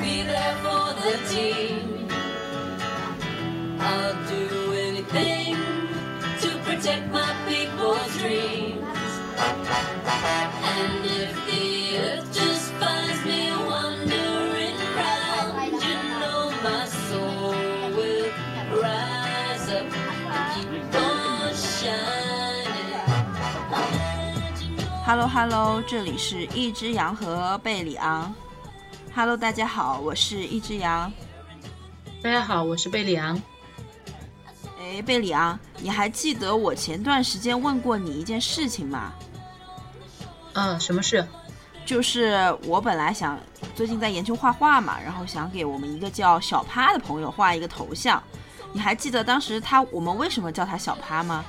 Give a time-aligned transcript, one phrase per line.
[0.00, 2.08] be there for the team.
[3.78, 5.56] I'll do anything
[6.40, 9.10] to protect my people's dreams.
[10.72, 17.54] And if the earth just finds me wandering round, you know my soul
[17.96, 18.30] will
[18.80, 19.86] rise up
[20.34, 23.04] and keep on shining.
[25.04, 28.34] Hello Hello，这里是一只羊和贝里昂。
[29.13, 31.11] Hello，大家好，我是一只羊。
[32.23, 33.39] 大家好，我是贝里昂。
[34.79, 39.11] 哎，贝里昂，你还记得我前段时间问过你一件事情吗？
[40.53, 41.27] 嗯，什么事？
[41.85, 43.37] 就是我本来想
[43.75, 48.21] 最近在研究画画嘛，然后想给我们一个叫小趴的朋友画一个头像。
[48.71, 51.43] 你还记得当时他我们为什么叫他小趴吗？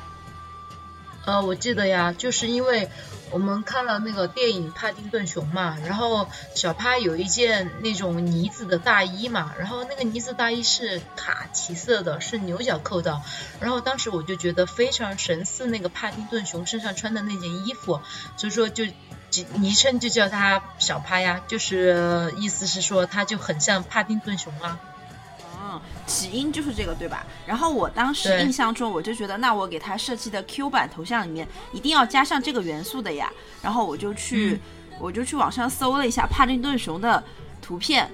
[1.26, 2.90] 呃，我记得呀，就是因为
[3.32, 13.22] 我们看了那个电影《帕丁顿熊》嘛，然后小趴有一件那种呢子的大衣嘛，然后那个呢子大衣是卡其色的，是牛角扣的，
[13.58, 18.02] 然后当时我就觉得非常神似那个帕丁顿熊身上穿的那件衣服，
[18.36, 18.84] 所以说就
[19.54, 24.78] 昵称就叫他小趴呀，就是意思是说他就很像帕丁顿熊啊。
[26.06, 27.24] 起因就是这个，对吧？
[27.46, 33.30] 然后我当时印象中，我就觉得，那我给他设计的 Q 版头像里面一定要加上这个元素的呀。
[33.60, 34.60] 然后我就去，
[34.98, 37.22] 我就去网上搜了一下帕丁顿熊的
[37.60, 38.10] 图片，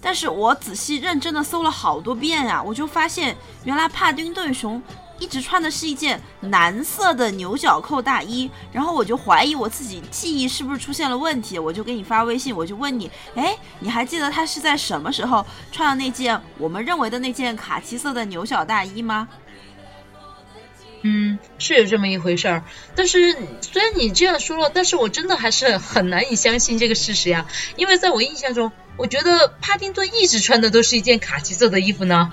[0.00, 4.82] 但是我仔细认真的搜了好多遍呀，我就发现原来帕丁顿熊。
[5.20, 19.28] 一直穿的是一件蓝色的牛角扣大衣，然后我就怀疑我自己记忆是不是出现了问题，我就给你发微信，我就问你，哎，你还记得他是在什么时候穿的那件我们认为的那件卡其色的牛角大衣吗？
[21.02, 22.64] 嗯，是有这么一回事儿，
[22.94, 27.46] 但是虽然你这样说了，但是我真的还是很难以相信这个事实呀，
[27.76, 32.32] 因为在我印象中，我觉得帕丁顿一直穿的都是一件卡其色的衣服呢。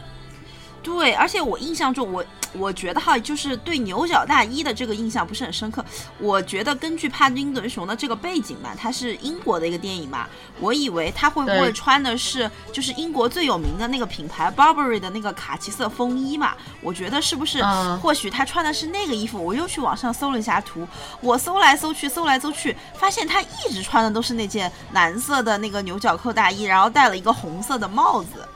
[0.88, 5.84] 对，而且我印象中，我我觉得哈，就是对牛角大衣的这个印象不是很深刻。
[6.18, 10.26] 我觉得根据帕丁顿熊的这个背景嘛，它是英国的一个电影嘛，
[10.62, 16.54] 我以为他会不会穿的是就是英国最有名的那个品牌 Burberry 的那个卡其色风衣嘛？
[16.82, 17.62] 我觉得是不是？
[18.02, 19.44] 或许他穿的是那个衣服。
[19.44, 20.88] 我又去网上搜了一下图，
[21.20, 28.47] 我搜来搜去，搜来搜去，发现他一直穿的都是那件蓝色的那个牛角扣大衣，然后戴了一个红色的帽子。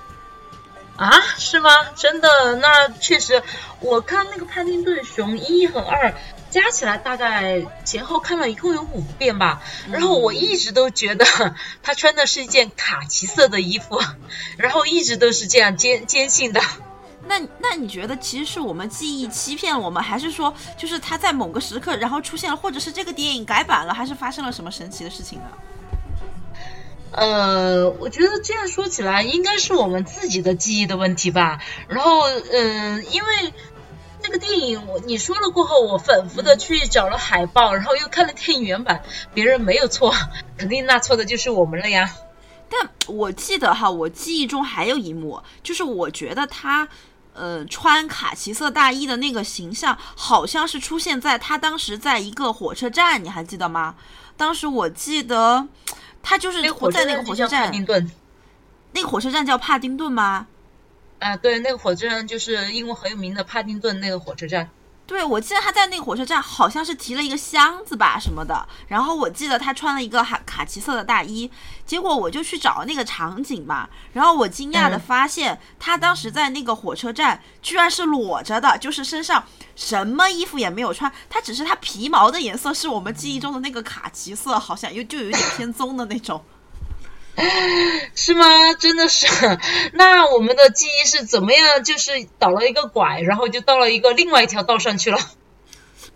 [1.01, 1.72] 啊，是吗？
[1.95, 2.56] 真的？
[2.57, 3.41] 那确实，
[3.79, 6.13] 我看那个帕丁顿熊一和二
[6.51, 9.63] 加起来大概前后看了一共有五遍吧。
[9.89, 11.25] 然后我一直都觉得
[11.81, 14.00] 他穿的是一件卡其色的衣服，
[14.57, 16.62] 然后一直都是这样坚坚信的。
[17.25, 25.45] 那那你觉得其实是我们记忆欺骗了我们，还是说就是他在某个时刻然后出现了，或者是这个电影改版了，还是发生了什么神奇的事情呢？
[27.11, 31.59] 呃，我觉得这样说起来，应该是我们自己的记忆的问题吧。
[31.89, 33.53] 然后，嗯，因为
[34.23, 40.13] 那个电影，我你说了过后，我反复的去找了海报，然后又看了电影原版，别人没有错，
[40.57, 42.09] 肯定那错的就是我们了呀。
[42.69, 46.88] 但我记得哈，我记忆中还有一幕，就是我觉得他，
[47.33, 53.95] 呃，穿卡其色大衣的那个形象，好像是出现在他当时在一个火车站，你还记得吗？
[54.38, 55.67] 当时我记得。
[56.23, 56.61] 他就是
[56.91, 57.71] 在那个火车站，
[58.93, 60.47] 那个火车站叫帕丁顿吗？
[61.19, 64.69] 啊，对，那个火车站就是英国很有名的帕丁顿那个火车站。
[65.11, 71.51] 对，我记得他在那个火车站好像是提了一个箱子吧什么的，然后我记得他穿了一个卡卡其色的大衣，
[71.85, 79.44] 结果我就去找那个场景嘛，然后我惊讶的发现他当时在那个火车站居然是裸着的，就是身上
[79.75, 86.41] 什么衣服也没有穿，他只是他皮毛的颜色是我们记忆中的那个卡其色，好像又就有点偏棕的那种。
[88.16, 88.46] 是吗？
[88.80, 89.28] 真的是？
[89.94, 91.83] 那我们的记忆是怎么样？
[91.83, 95.18] 就是倒了一个拐，然后就到了一个另外一条道上去了。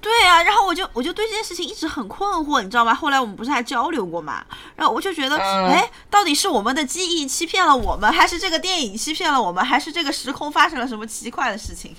[0.01, 2.93] 对啊，然后我就我就对这件事情一直很困惑，你知道吗？
[2.93, 4.45] 后来我们不是还交流过嘛？
[4.75, 11.95] 然后我就觉得，哎，到底是我们的记忆欺骗了我们，还是这个电影欺骗了我们，还是这个时空发生了什么奇怪的事情？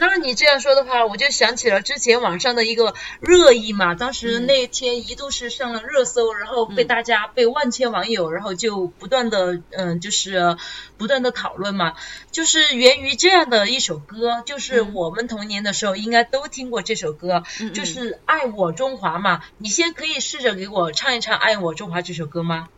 [0.00, 10.56] 那你这样说的话，我就想起了之前网上的一个热议嘛，当时那天一度是上了热搜，然后被大家被万千网友，然后就不断的嗯，就是
[10.98, 11.94] 不断的讨论嘛，
[12.30, 17.42] 就是源于这样的一首歌，就是我们童年的时候应该都听过这首歌，
[17.74, 19.42] 就是《爱我中华》嘛。
[19.58, 22.68] 你先可以试着给我唱一唱《爱我中华》这首歌吗？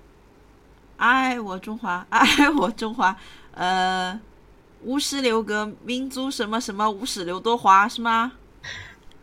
[0.97, 3.17] 爱我中华， 爱我中华，
[3.55, 4.21] 呃。
[4.85, 8.33] 五十六个民族，什么什么五十六朵花是吗？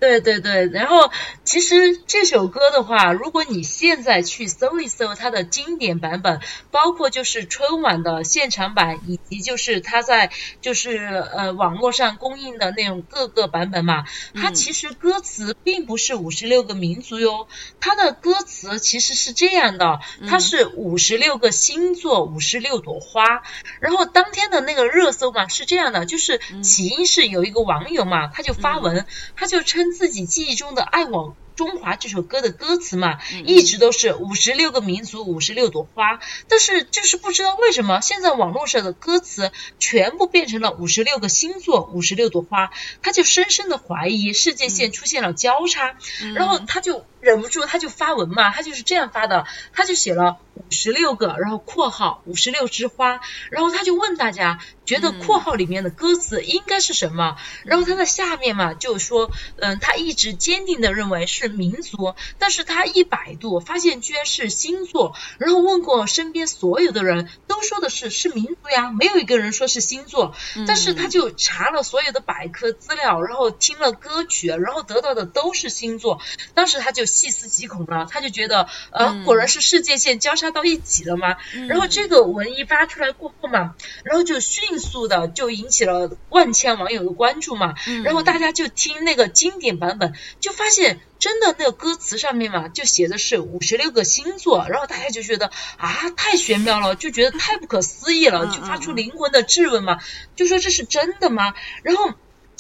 [0.02, 1.12] 对对对，然后
[1.44, 10.98] 其实这首歌的话，如果你现在去搜一搜它的经典版本，包括就是春晚的现场版，以及就是它在就是
[11.36, 17.48] 呃网络上公映的那种各个版本嘛，它其实歌词并不是五十六个民族哟，
[17.80, 23.44] 它的歌词其实是这样的，它是五十六个星座，五十六朵花。
[23.80, 29.06] 然后当天的那个热搜嘛是这样的，就是起因是有一个网友嘛，他就发文，
[29.36, 29.91] 他就称。
[29.94, 36.20] 自己记忆中的《爱我中华》这首歌的歌词嘛，一直都是五十六个民族，五十六朵花。
[36.48, 42.72] 但是就是不知道为什么，现在网络上的歌词全部变成了五十六个星座，五十六朵花。
[43.04, 45.96] 他就深深的怀疑世界线出现了交叉，
[46.36, 53.20] 然后他就忍不住，他就发文嘛，他就是这样发的，他就写了五十六个，然后括号五十六枝花，
[53.50, 54.60] 然后他就问大家。
[54.84, 57.38] 觉得括号里面的歌词应该是什么？
[57.64, 70.36] 然后他在下面嘛就说，嗯，他一直坚定的认为是民族，但是他一百度发现居然是星座，然后问过身边所有的人都说的是是民族呀，没有一个人说是星座。
[70.68, 76.20] 但是他就查了所有的百科资料，然后听了歌曲，然后得到的都是星座。
[76.54, 81.38] 当时他就细思极恐了，他就觉得，呃，果然是世界线交叉到一起了吗？
[81.70, 84.82] 然后这个文一发出来过后嘛，然后就迅。
[84.82, 100.00] 速的就引起了万千网友的关注嘛，然后大家就听那个经典版本，就发现真的那个歌词上面嘛，就写的是五十六个星座，然后大家就觉得啊太玄妙了，就觉得太不可思议了，就发出灵魂的质问嘛，
[100.36, 101.54] 就说这是真的吗？
[101.84, 102.12] 然后。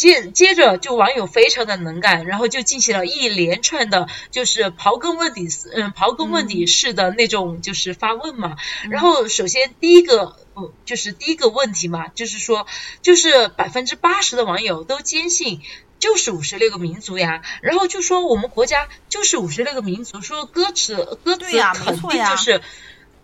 [0.01, 8.57] 接接着就网友非常的能干，然后就进行了一连串的，就是刨根问底，嗯，刨根问底式的那种就是发问嘛。
[8.89, 12.65] 然后首先第一个，嗯，就是第一个问题嘛，就是说，
[13.03, 15.61] 就是百分之八十的网友都坚信
[15.99, 17.43] 就是五十六个民族呀。
[17.61, 21.45] 然后就说我们国家就是五十六个民族，说歌词歌词
[21.75, 22.59] 肯定就是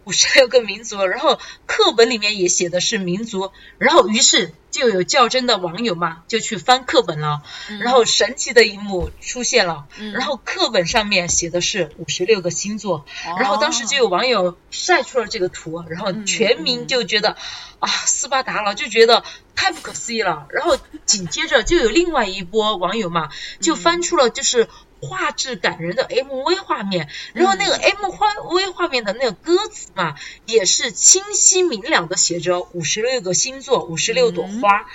[0.07, 4.53] 五十六个民族，然后课本里面也写的是民族，然后于是。
[4.69, 7.41] 就有较真的网友嘛，就去翻课本了，
[7.79, 13.05] 然后神奇的一幕出现了，然后课本上面写的是五十六个星座，
[13.39, 17.37] 然后当时就有网友晒出了这个图，然后全民就觉得
[17.79, 19.23] 啊斯巴达了，就觉得
[19.55, 24.67] 太不可思议了，然后紧接着就有另外一波网友嘛，就翻出了就是。
[25.07, 30.15] 画质感人的 MV 画面，然后那个 MV 画面的那个歌词嘛，
[30.45, 34.85] 也是清晰明了的写着五十六个星座，五十六朵花，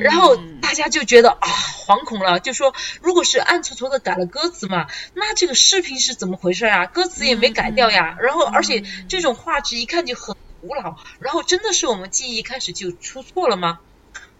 [0.00, 1.48] 然后大家就觉得啊，
[1.86, 6.86] 惶恐了，就说如果是暗搓搓的改了歌词嘛，那这个视频是怎么回事啊？
[6.86, 13.80] 歌词也没改掉呀，然后而且这种画质一看就很古老，然后真的是我们记忆开始就出错了吗？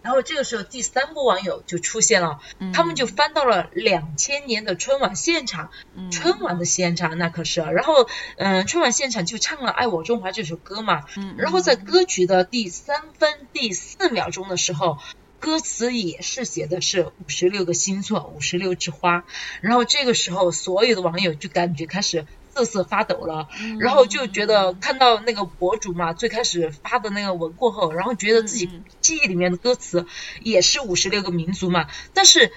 [0.03, 2.41] 然后这个时候，第三波网友就出现了，
[2.73, 5.71] 他们就翻到了两千年的春晚现场，
[6.11, 8.07] 春晚的现场那可是，然后
[8.37, 11.05] 嗯，春晚现场就唱了《爱我中华》这首歌嘛，
[11.37, 14.97] 然后在歌曲的第三分第四秒钟的时候，
[15.39, 19.23] 歌词也是写的是五十六个星座，五十六枝花，
[19.61, 22.25] 然后这个时候，所有的网友就感觉开始。
[22.53, 23.47] 瑟瑟发抖了，
[23.79, 28.69] 然后就觉得看到那个博主嘛，最开始发的那个文过后，然后觉得自己
[29.01, 30.05] 记忆里面的歌词
[30.41, 32.51] 也是五十六个民族嘛，但是。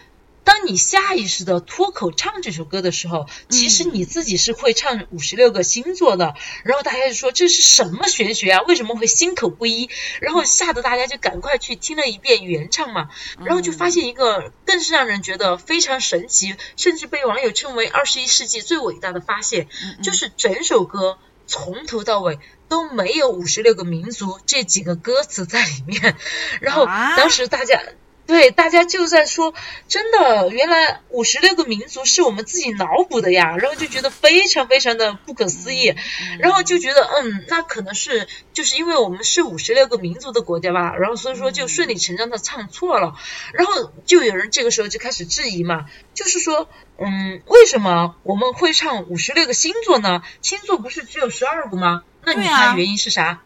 [0.47, 6.35] 当你下意识的脱口唱这首歌的时候，其实你自己是会唱五十六个星座的。
[6.63, 8.63] 然后大家就说这是什么玄学啊？
[8.63, 9.91] 为什么会心口不一？
[10.21, 13.09] 然后吓得大家就赶快去听了一遍原唱嘛。
[13.45, 19.67] 然后就发现一个更是让人觉得非常神奇，甚至被网友称为二十一世纪最伟大的发现，
[20.05, 22.39] 就是整首歌从头到尾
[22.69, 26.17] 都没有五十六个民族这几个歌词在里面。
[26.63, 27.83] 然后当时大家。
[28.27, 29.55] 对，大家就在说，
[29.87, 35.95] 真的，原来五十六个民族是我们自己脑补的呀，然后就觉得非常非常的不可思议，
[36.41, 43.15] 然后就觉得，嗯，那可能是就是因为我们是五十六个民族的国家吧，然后所以说就顺理成章的唱错了，
[43.53, 46.69] 然后就有人这个时候就开始质疑嘛，就是说，
[46.99, 50.23] 嗯，为什么我们会唱五十六个星座呢？
[50.43, 52.03] 星座不是只有十二个吗？
[52.25, 53.43] 那你猜原因是啥？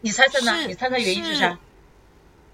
[0.00, 0.66] 你猜猜呢？
[0.66, 1.56] 你猜猜原因是啥？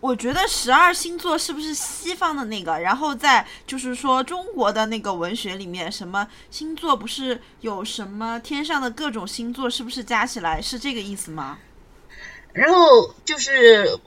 [0.00, 2.78] 我觉得十二星座是不是西方的那个？
[2.78, 11.58] 然后在就是说中国的那个文学里面，什么星座不是有什么天上的各种星座，是不是加起来是这个意思吗？
[12.52, 13.98] 然后就是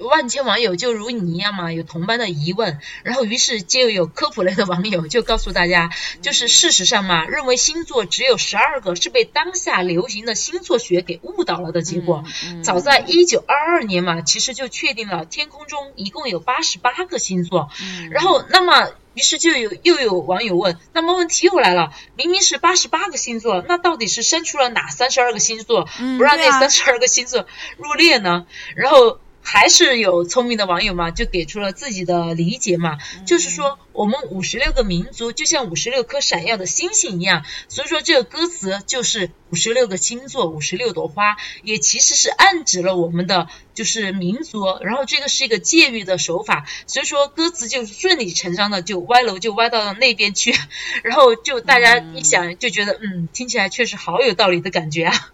[0.00, 5.90] 万千网友就如你一样嘛，有同般的疑问，然后于是就有科普类的网友就告诉大家，
[6.22, 12.24] 就是事实上嘛，认为星座只有十二个是被当下流行的星座学给误导了的结果。
[12.62, 17.68] 早在一九二二年嘛，其实就确定了天空中一共有八十八个星座。
[18.10, 28.46] 然后，那么于是就有又有网友问，那么问题又来了，明明是八十八个星座，那到底是生出了哪三十二个星座，不让那三十二个星座入列呢？
[28.74, 29.20] 然后。
[29.52, 50.54] 还是有聪明的网友嘛，就给出了自己的理解嘛，就是说我们五十六个民族就像五十六颗闪耀的星星一样，所以说这个歌词就是五十六个星座，五十六朵花，也其实是暗指了我们的就是民族，然后这个是一个借喻的手法，所以说歌词就顺理成章的就歪楼就歪到了那边去，
[51.02, 55.32] 然后就大家一想就觉得嗯，听起来确实好有道理的感觉啊。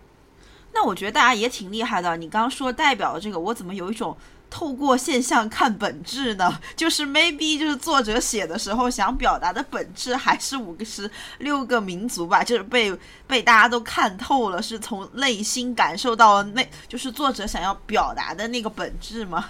[0.79, 2.15] 那我觉得大家也挺厉害的。
[2.19, 4.15] 你刚刚说代表这个，我怎么有一种
[4.51, 6.61] 透过现象看本质呢？
[6.77, 12.95] 就是 maybe 就是作者写的时候想表达的本质还是五个十六个民族吧，就是被
[13.27, 19.47] 被大家都看透了，是从内心感受到了那就是作者想要表达的那个本质吗？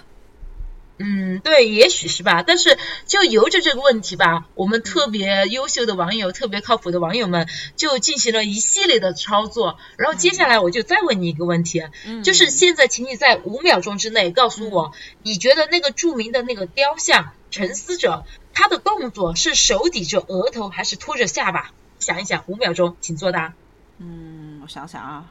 [0.98, 2.42] 嗯，对，也许是吧。
[2.46, 9.78] 但是就由着这个问题吧，我们特别优秀的网友、特别靠谱的网友们就进行了一系列的操作。
[9.98, 11.82] 然后接下来我就再问你一个问题，
[12.24, 18.24] 就是现在，请你在五秒钟之内告诉我，你觉得那个著名的那个雕像沉思者，
[18.54, 21.72] 他的动作是手抵着额头还是托着下巴？
[21.98, 23.52] 想一想，五秒钟，请作答。
[23.98, 25.24] 嗯，我想想啊，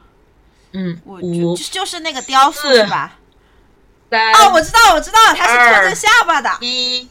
[0.72, 3.18] 嗯，五就是那个雕塑是吧？
[4.10, 6.50] 哦，我知道，我知道，他是拖着下巴的。
[6.60, 7.08] 一，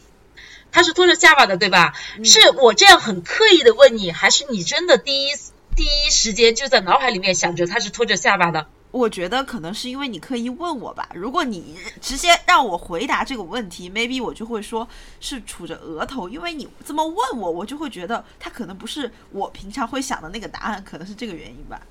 [0.71, 1.93] 他是拖着下巴的，对吧？
[2.23, 5.31] 是我这样很刻意的问你，还是你真的第一
[5.75, 8.67] 第一时间就在脑海里面想着他是拖着下巴的？
[8.91, 11.09] 我觉得可能是因为你刻意问我吧。
[11.13, 14.87] 如果你直接让我回答这个问题，maybe 我就会说
[15.19, 16.29] 是杵着额头。
[16.29, 21.81] 因为你这么问我，我就会觉得他可能不是我平常会想的那个答案，可能是这个原因吧。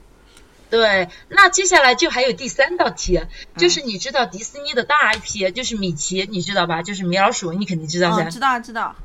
[0.70, 3.20] 对，那接下来就还有第三道题，
[3.56, 6.82] 就是你知道迪士尼的大 IP 就是米奇，你知道吧？
[6.82, 8.24] 就是米老鼠，你肯定知道噻。
[8.30, 8.96] 知道知道。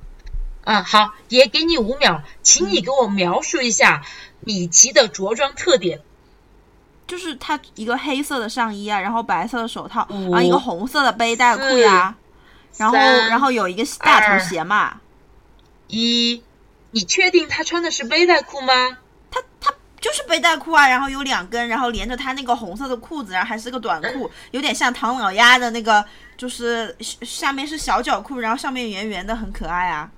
[0.64, 4.04] 嗯，好，也给你五秒，请你给我描述一下
[4.42, 6.02] 米奇的着装特点。
[7.08, 12.16] 就是他一个黑色的上衣啊，然后白色的手套，然后一个红色的背带裤呀，
[12.78, 15.02] 然后然后有一个大头鞋嘛。
[15.88, 16.44] 一，
[16.92, 18.98] 你确定他穿的是背带裤吗？
[20.00, 26.04] 就是背带裤啊，然后有两根，然后连着他那个红色的裤子，然后还是个短裤， 有点像唐老鸭的那个，
[26.38, 30.10] 就是下面是小脚裤，然后上面圆圆的，很可爱啊。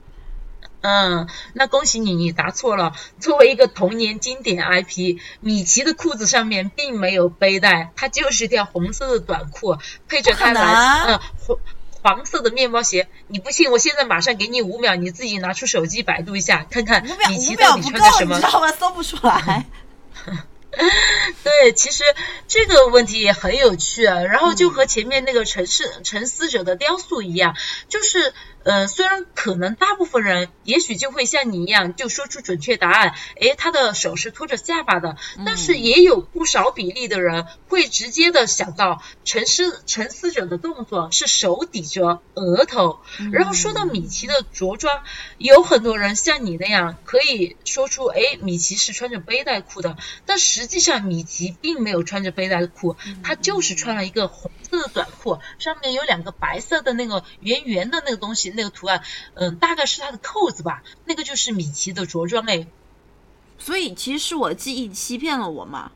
[0.83, 2.93] 嗯，那恭喜你，你答错了。
[3.19, 11.57] 作为一个童年经典 IP，米奇的裤子上面并没有背带，它就是条红色的短裤，配着它蓝嗯黄
[12.01, 13.07] 黄色的面包鞋。
[13.27, 18.35] 你不信，我现在马上给你五秒，你自己拿出手机百度一下，看看米奇到底穿的什么。
[18.35, 18.71] 你知道吗？
[18.71, 19.65] 搜不出来。
[21.43, 22.03] 对，其实
[22.47, 24.21] 这个问题也很有趣啊。
[24.21, 27.55] 然后就和前面那个沉思沉思者的雕塑一样，
[27.89, 28.33] 就是。
[28.63, 42.99] 呃，虽然可能大部分人也许就会像你一样就说出准确答案，诶，他的手是托着下巴的，但是也有不少比例的人会直接的想到沉思沉思者的动作是手抵着额头。
[43.31, 45.01] 然后说到米奇的着装，
[45.39, 49.97] 有很多人像你那样可以说出，诶，米奇是穿着背带裤的，
[50.27, 58.51] 但实际上米奇并没有穿着背带裤，他就是穿了一个红色的短裤，上面有两个白色的那个圆圆的那个东西。
[58.51, 59.01] 那个图案，
[59.35, 62.67] 嗯，大概是他的扣子吧，那个就是米奇的着装哎。
[63.57, 65.91] 所以其实是我记忆欺骗了我嘛。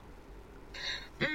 [1.20, 1.28] 嗯，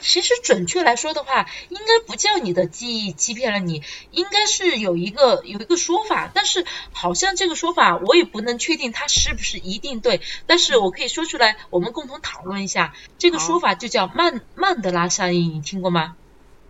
[0.00, 12.94] 其实准确来说的话，应该不叫你的记忆欺骗了你，应该是有一个有一个说法，但是好像这个说法我也不能确定它是不是一定对，但是我可以说出来，我们共同讨论一下。
[13.16, 16.16] 这个说法就叫曼曼德拉效应，你听过吗？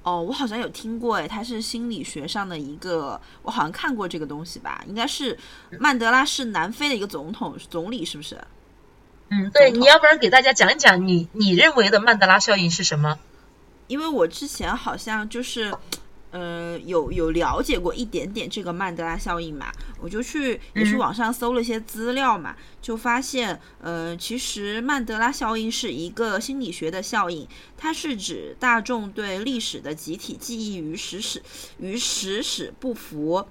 [0.03, 5.37] 哦，我好像有听过，哎，它是心理学上的一个，我好像看过这个东西吧，应该是
[5.79, 8.39] 曼德拉是南非的一个总统总理，是不是？
[9.31, 13.19] 嗯，对，你要不然给大家讲一讲你你认为的曼德拉效应是什么？
[13.87, 15.75] 因为我之前好像就是。
[16.31, 19.73] 呃，有有了解过一点点这个曼德拉效应嘛？
[19.99, 31.43] 我就去也是网上搜了一些资料嘛，就发现，呃，其实曼德拉效应是一个心理学的效应，它是指大众对历史的集体记忆与史史
[31.79, 33.47] 与史史不符。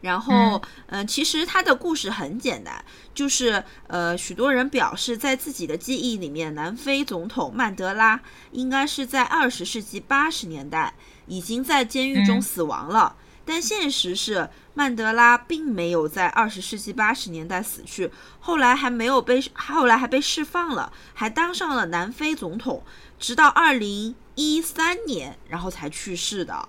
[0.00, 2.82] 然后，嗯，其实他的故事很简单，
[3.14, 8.20] 就是呃，许多人表示在自己的记忆里面，南非总统曼德拉
[8.52, 10.94] 应该是在二十世纪八十年代
[11.26, 13.16] 已经在监狱中死亡了。
[13.44, 22.82] 但现实是，曼德拉并没有在二十世纪八十年代死去，后来还没有被，后来还被释放了，还当上了南非总统，
[23.18, 26.68] 直到二零一三年，然后才去世的。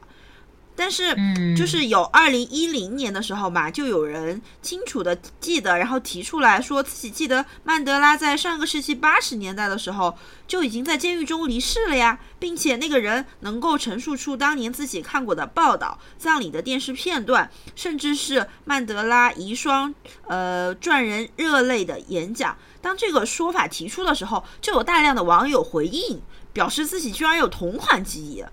[0.76, 1.16] 但是，
[1.56, 19.94] 就是有二零一零年的时候嘛，就有人清楚的记得，然后提出来说自己记得曼德拉在上个世纪八十年代的时候就已经在监狱中离世了呀，并且那个人能够陈述出当年自己看过的报道、葬礼的电视片段，甚至是曼德拉遗孀
[20.28, 22.58] 呃赚人热泪的演讲。
[22.82, 26.20] 当这个说法提出的时候，就有大量的网友回应，
[26.52, 28.44] 表示自己居然有同款记忆。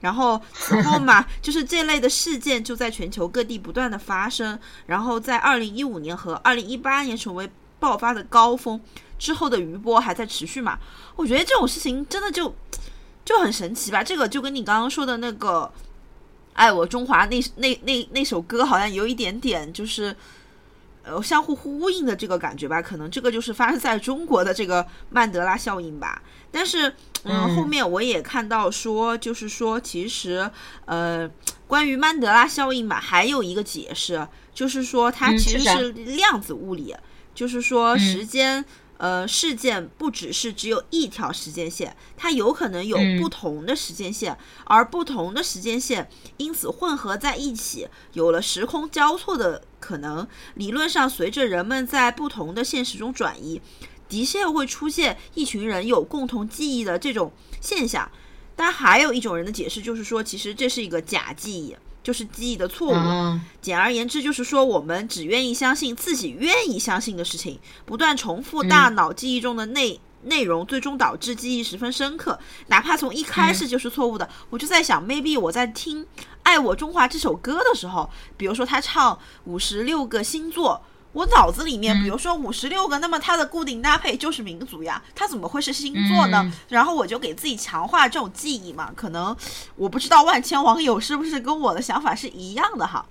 [0.00, 8.80] 然后此后嘛， 就是这类的事件就在全球各地不断的发生，然后在二零一五年和二零一八年成为爆发的高峰，
[9.18, 10.78] 之后的余波还在持续嘛。
[11.16, 12.54] 我觉得这种事情真的就
[13.24, 14.02] 就很神奇吧。
[14.02, 15.70] 这个就跟你刚刚说的那个
[16.54, 20.16] 《爱我中华》那那那那首歌好像有一点点就是
[21.02, 22.80] 呃相互呼应的这个感觉吧。
[22.82, 26.22] 可能这个就是发生在中国的这个曼德拉效应吧。
[26.50, 26.94] 但是。
[27.22, 30.50] 嗯，后面我也看到说，就是说，其实，
[30.86, 31.30] 呃，
[31.66, 36.96] 关于曼德拉效应吧，还有一个解释，就是说它其实是量子物理，
[37.34, 38.64] 就是说时间，
[39.00, 50.28] 呃，事件不只是只有一条时间线，它有可能有不同的时间线，而不同的时间线因此混合在一起，有了时空交错的可能。
[50.54, 53.62] 理论上，随着人们在不同的现实中转移。
[54.06, 58.10] 的确会出现一群人有共同记忆的这种现象，
[58.54, 61.74] 但还有一种人的解释就是说，其实这是一个假记忆，
[62.10, 63.40] 就是记忆的错误。
[63.62, 72.36] 简而言之，就是说我们只愿意相信自己愿意相信的事情，不断重复大脑记忆中的内内容，最终导致记忆十分深刻，
[72.66, 74.28] 哪怕从一开始就是错误的。
[74.50, 76.04] 我就在想，maybe 我在听
[76.42, 80.82] 《爱我中华》这首歌的时候，比如说他唱五十六个星座。
[81.12, 86.52] 我脑子里面，比如说五十六个，那么它的固定搭配就是民族呀，它怎么会是星座呢？
[86.68, 88.92] 然后我就给自己强化这种记忆嘛。
[88.94, 89.36] 可能
[89.74, 93.04] 我不知道万千网友是不是跟我的想法是一样的哈。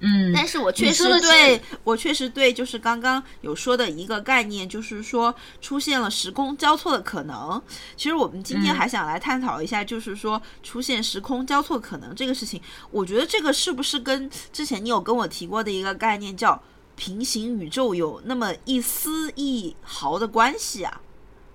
[0.00, 7.62] 嗯，但是我确实对我确实对，就是刚刚有说的一个概念，就是说出现了时空交错的可能。
[7.96, 16.60] 其实我们今天还想来探讨一下，就是说出现时空交错可能这个事情，我觉得这个是不是跟之前你有跟我提过的一个概念叫？
[16.96, 21.00] 平行宇宙有那么一丝一毫的关系啊，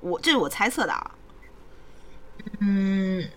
[0.01, 1.11] 我这是我猜测的啊。
[2.59, 3.29] 嗯。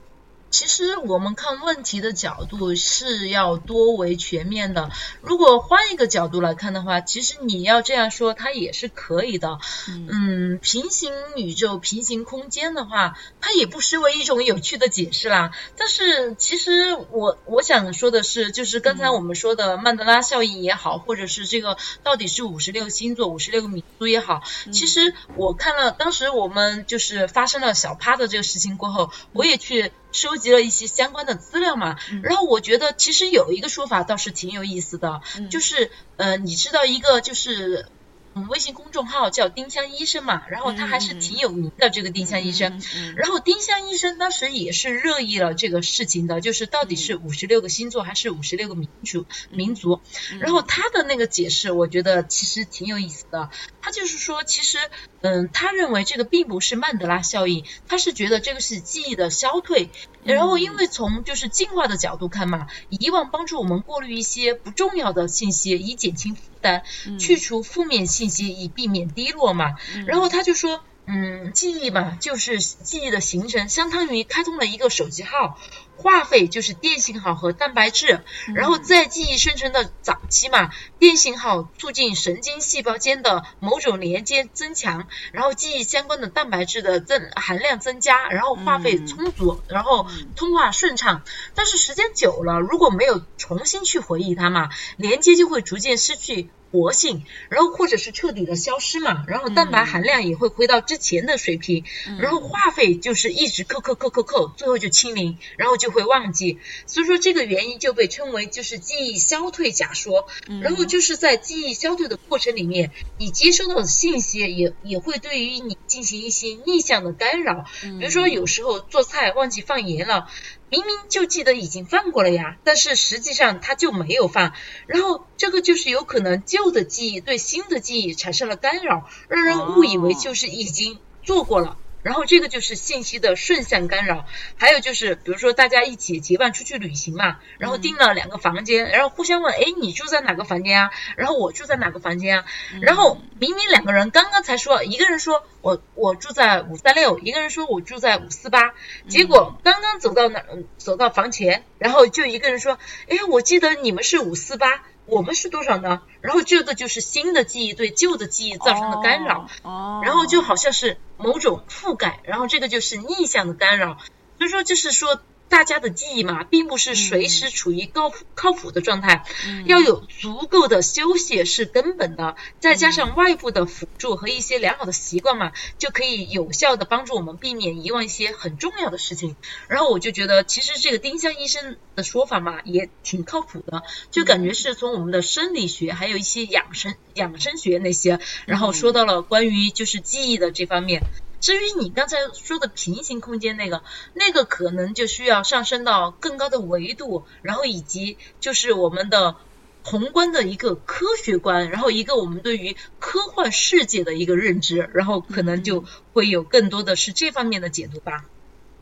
[0.52, 4.90] 其实我们看问题的角度是要多为全面的。
[5.22, 9.58] 如果换一个角度来看的话，其实你要这样说，它也是可以的。
[9.88, 15.52] 嗯，平行宇宙、平行空间的话，它也不失为一种有趣的解释啦。
[15.78, 29.90] 但是，其实我我想说的是，就是刚才我们说的曼德拉效应也好，或者是这个到底是五十六星座、五十六个民族也好，其实我看了当时我们就是发生了小趴的这个事情过后，我也去。
[30.12, 35.20] 收集了一些相关的资料嘛，然后我觉得其实有一个说法倒是挺有意思的，
[35.50, 37.86] 就是呃，你知道一个就是。
[38.34, 42.80] 嗯，微信公众号叫丁香医生嘛，然后他还是挺有名的这个丁香医生。
[43.16, 50.00] 然后丁香医生当时也是热议了这个事情的，就是到底是五十六个星座还是五十六个民族民族。
[50.40, 53.50] 然后他的那个解释，我觉得其实挺有意思的。
[53.80, 54.78] 他就是说，其实
[55.20, 59.90] 嗯，他认为这个并不是曼德拉效应，他是觉得这个是记忆的消退。
[60.24, 66.36] 然后因为从就是进化的角度看嘛，遗忘帮助我们过滤一些不重要的信息，以减轻。
[66.62, 66.82] 单
[67.18, 69.74] 去除负面信息以避免低落嘛，
[70.06, 75.58] 然后他就说，嗯，记忆嘛，就是记忆的形成，相当于开通了一个手机号。
[75.94, 91.22] 话费就是电信号和蛋白质，然后在记忆生成的早期嘛，电信号促进神经细胞间的某种连接增强，然后记忆相关的蛋白质的增含量增加，然后话费充足，然后通话顺畅。
[91.54, 96.50] 但是时间久了，如果没有重新去回忆它嘛，连接就会逐渐失去。
[96.72, 101.84] 活性，然后或者是彻底的消失嘛，然后蛋白含量也会回到之前的水平，
[102.18, 110.26] 然后话费就是一直扣扣扣扣扣，最后就清零，然后就会忘记，所以说这个原因就被称为就是记忆消退假说，
[110.62, 120.26] 然后就是在记忆消退的过程里面，你接收到的信息也也会对于你进行一些逆向的干扰，比如说有时候做菜忘记放盐了。
[120.72, 124.54] 明明就记得已经犯过了呀，但是实际上他就没有犯，
[124.86, 131.76] 然后这个就是有可能旧的记忆对新的记忆产生了干扰，让人误以为就是已经做过了。
[132.02, 140.90] 然后这个就是信息的顺向干扰，还有就是比如说大家一起结伴出去旅行嘛，然后订了两个房间，然后互相问，哎，你住在哪个房间啊？
[141.16, 142.44] 然后我住在哪个房间啊？
[142.80, 148.74] 然后明明两个人刚刚才说，一个人说我我住在五三六，一个人说我住在五四八，
[149.08, 150.42] 结果刚刚走到那
[150.78, 154.82] 走到房前，然后就一个人说，哎，我记得你们是五四八。
[155.12, 156.02] 我们是多少呢？
[156.20, 163.98] 然后这个就是新的记忆对旧的记忆造成的干扰，哦，然后就好像是某种覆盖，然后这个就是逆向的干扰。
[164.38, 165.20] 所以说，就是说。
[165.52, 169.26] 大家的记忆嘛，并不是随时处于高靠谱的状态，
[169.66, 179.36] 要有足够的休息是根本的，再加上外部的辅助和一些良好的习惯嘛，就可以有效的帮助我们避免遗忘一些很重要的事情。
[179.68, 191.02] 然后我就觉得，其实这个丁香医生的说法嘛，也挺靠谱的，就感觉是从我们的生理学，还有一些养生养生学那些，然后说到了关于就是记忆的这方面。
[191.42, 193.82] 至于你刚才说的平行空间那个，
[194.14, 199.34] 那个可能就需要上升到更高的维度，然后以及就是我们的
[199.82, 208.24] 宏观的一个科学观，然后一个我们对于科幻世界的一个认知，然后可能就会有更多的是这方面的解读吧。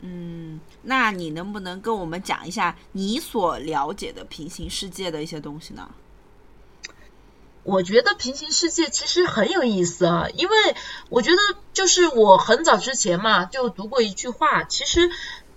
[0.01, 5.89] 嗯，那你能不能跟我们讲一下你所了解的平行世界的一些东西呢？
[7.63, 10.55] 我觉得平行世界其实很有意思啊，因为
[11.09, 11.37] 我觉得
[11.73, 15.09] 就是我很早之前嘛就读过一句话，其实。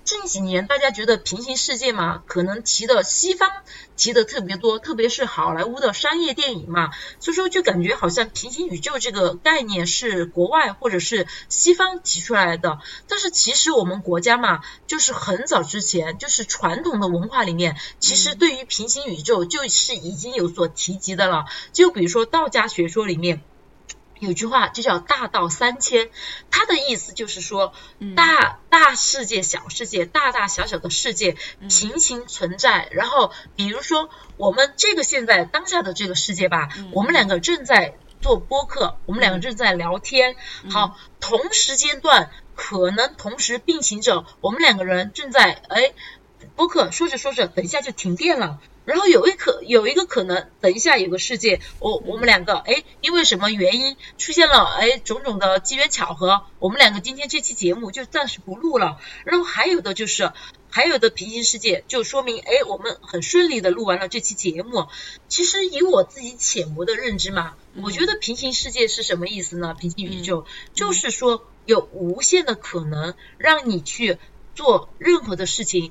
[0.05, 3.51] 近几年，大家觉得平行世界嘛，可能提的西方
[3.97, 6.91] 提的特别多，特别是好莱坞的商业电影嘛，
[7.21, 12.81] 所以说就感觉好像平行宇宙这个概念是国外或者是西方提出来的。
[13.09, 21.47] 但是其实我们国家嘛，就是很早之前，就是传统的文化里面，其实对于平行宇宙就是已经有所提及的了。
[21.73, 23.43] 就比如说道家学说里面。
[24.25, 26.11] 有句话就叫“大道三千”，
[26.51, 27.73] 它的意思就是说，
[28.17, 31.37] 大大世界、小世界、大大小小的世界
[31.69, 32.89] 平行存在。
[32.91, 40.37] 然后，比如说我们这个现在当下的这个世界吧，我们两个正在做播客，我们两个正在聊天。
[40.71, 45.93] 好，同时间段可能同时并行着，我们两个人正在哎
[46.57, 48.61] 播客说着说着，等一下就停电了。
[48.85, 58.99] 然后有一可有一个可能，等一下有个世界，我我们两个哎，因为什么原因出现了哎种种的机缘巧合，我们两个今天这期节目就暂时不录了。
[59.25, 60.33] 然后还有的就是
[60.69, 64.89] 还有的平行世界，就说明哎我们很顺利的录完了这期节目。
[65.29, 69.75] 其实以我自己浅薄的认知嘛，我觉得平行世界是什么意思呢？
[69.81, 74.19] 平行宇宙就是说有无限的可能让你去
[74.55, 75.91] 做任何的事情。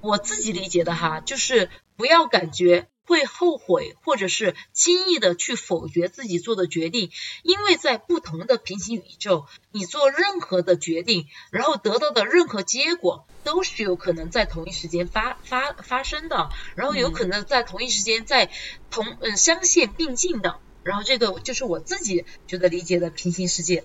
[0.00, 7.10] 我自己理解的哈，就是不要感觉会后悔，或者是轻易的去否决自己做的决定，
[7.42, 18.50] 因为在不同的平行宇宙，你做任何的决定，然后得到的任何结果，都是有可能在同一时间发发发生的，然后有可能在同一时间在
[18.90, 23.84] 同嗯相线并进的，然后这个就是我自己觉得理解的平行世界。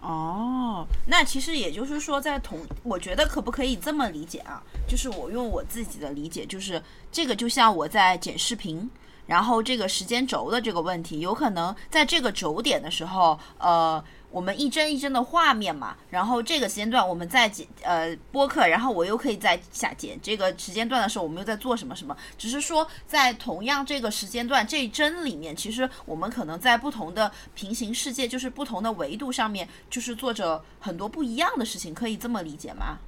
[0.00, 4.62] 哦，那其实也就是说，在同，我觉得可不可以这么理解啊？
[4.86, 6.80] 就是我用我自己的理解，就是
[7.10, 8.88] 这个就像我在剪视频，
[9.28, 14.04] 然后这个时间轴的这个问题，有可能在这个轴点的时候，呃。
[14.30, 22.14] 我们一帧一帧的画面嘛，然后这个时间段我们在剪呃播客，然后我又可以在下剪这个时间段的时候，我们又在做什么什么？
[22.36, 32.98] 只是说在同样这个时间段这一帧里面，其实我们可能在不同的平行世界，就是不同的维度上面，就是做着很多不一样的事情，可以这么理解吗？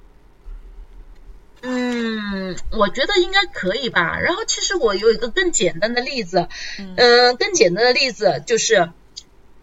[1.61, 4.19] 嗯，我觉得应该可以吧。
[4.19, 6.47] 然后其实我有一个更简单的例子，
[6.97, 8.89] 嗯，更简单的例子就是。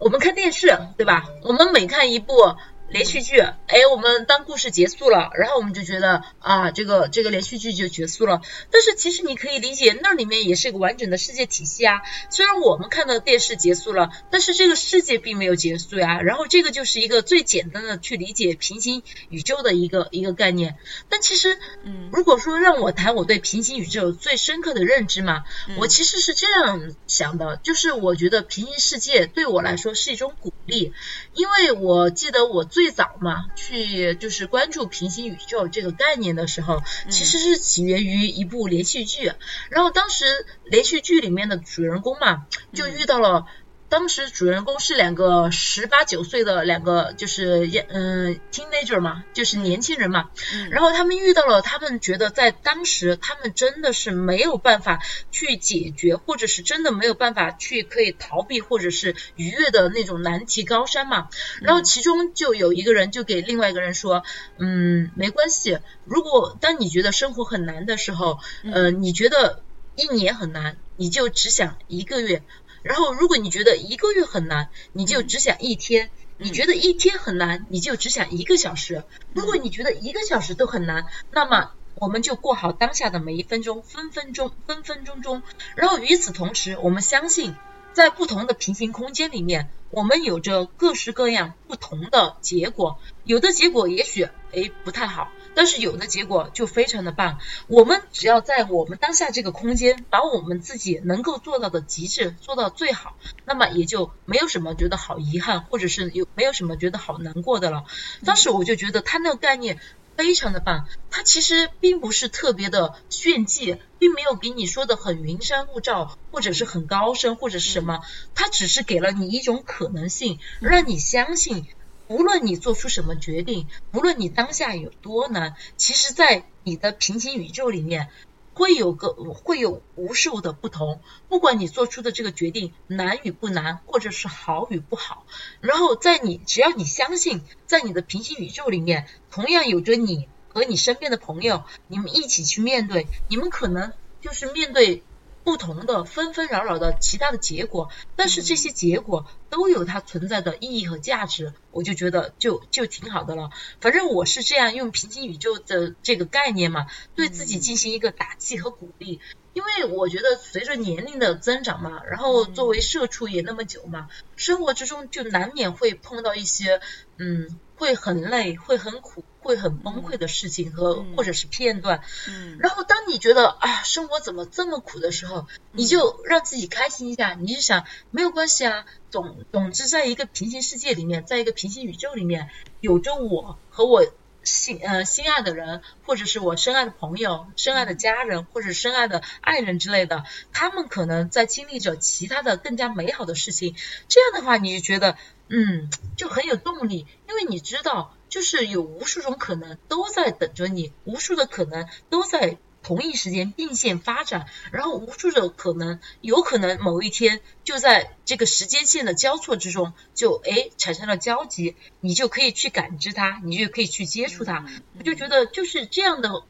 [0.01, 1.25] 我们看电视，对吧？
[1.43, 2.55] 我们每看一部。
[2.89, 8.41] 连续剧，哎，我们当故事结束了，然后我们就觉得啊，这个这个连续剧就结束了。
[8.71, 12.01] 但是其实你可以理解，那里面也是一个完整的世界体系啊。
[12.29, 16.21] 虽然我们看到电视结束了，但是这个世界并没有结束呀。
[16.21, 20.77] 然后这个就是一个最简单的去理解平行宇宙的一个一个概念。
[21.09, 25.43] 但其实，嗯，如果说让我谈我对平行宇宙最深刻的认知嘛，
[25.77, 30.93] 我其实是这样想的，就是我觉得平行世界对我来说是一种鼓励，
[31.33, 39.33] 因为我记得我最最早嘛，去就是关注平行宇宙这个概念的时候，其实是起源于一部连续剧。
[39.69, 40.23] 然后当时
[40.63, 43.45] 连续剧里面的主人公嘛，就遇到了
[43.89, 50.29] 当时主人公是两个十八九岁的两个，就是嗯 teenager 嘛，就是年轻人嘛。
[50.53, 61.27] 嗯然后他们遇到了，他们觉得在当时他们真的是没有办法去解决，或者是真的没有办法去可以逃避或者是逾越的那种难题高山嘛。
[61.61, 64.23] 然后其中就有一个人就给另外一个人说，
[64.59, 68.37] 嗯，没关系，如果当你觉得生活很难的时候，
[68.71, 69.63] 呃，你觉得
[69.95, 72.43] 一年很难，你就只想一个月。
[72.81, 79.03] 然后，如果你觉得一个月很难，你就只想一天；你觉得一天很难，你就只想一个小时。
[79.33, 85.43] 如果你觉得一个小时都很难，那么我们就过好当下的每一分钟，分分钟，分分钟钟。
[85.75, 87.55] 然后与此同时，我们相信，
[87.93, 92.99] 在不同的平行空间里面，我们有着各式各样不同的结果。
[93.25, 97.37] 有的结果也许诶不太好，但是有的结果就非常的棒。
[97.67, 107.83] 我们只要在我们当下这个空间，把我们自己能够做到的极致做到最好，那么也就没有什么觉得好遗憾，或者是有没有什么觉得好难过的了。
[108.23, 109.81] 当时我就觉得他那个概念。
[110.17, 118.01] 非常的棒，它其实并不是特别的炫技，并没有给你说的很云山雾罩，或者是很高深，或者是什么，
[118.35, 121.67] 它只是给了你一种可能性，让你相信，
[122.09, 128.09] 无论你做出什么决定，无论你当下有多难，其实，在你的平行宇宙里面。
[128.55, 135.25] 会有个会有无数的不同，不管你做出的这个决定难与不难，或者是好与不好，
[135.61, 145.03] 然后在你只要你相信，在你的平行宇宙里面，同样有着你和你身边的朋友，你们一起去面对，你们可能就是面对
[145.43, 153.49] 不同的纷纷扰扰的其他的结果，但是这些结果都有它存在的意义和价值，我就觉得就就挺好的了。
[153.81, 159.19] 反正我是这样用平行宇宙的这个概念嘛，对自己进行一个打气和鼓励。
[159.53, 166.79] 因为我觉得随着年龄的增长嘛，然后作为社畜也那么久嘛，生活之中就难免会碰到一些
[167.17, 172.01] 嗯会很累、会很苦、会很崩溃的事情和或者是片段。
[172.27, 182.49] 嗯然后当你觉得啊生活怎么这么苦的时候，你就让自己开心一下，你就想没有关系啊，总总之在一个平行世界里面，在一个平行宇宙里面，
[182.81, 184.05] 有着我和我
[184.43, 193.75] 心呃心爱的人，或者是我深爱的朋友、深爱的家人，或者深爱的爱人之类的，他们可能在经历着其他的更加美好的事情。
[194.07, 195.17] 这样的话，你就觉得
[195.49, 202.57] 嗯就很有动力，因为你知道，就是有无数种可能都在等着你，无数的可能都在。
[202.81, 214.65] 同一时间并线发展，然后无数的可能，有可能某一天就在这个时间线的交错之中，就哎产生了交集，你就可以去感知它，你就可以去接触它。
[214.97, 216.45] 我就觉得就是这样的鼓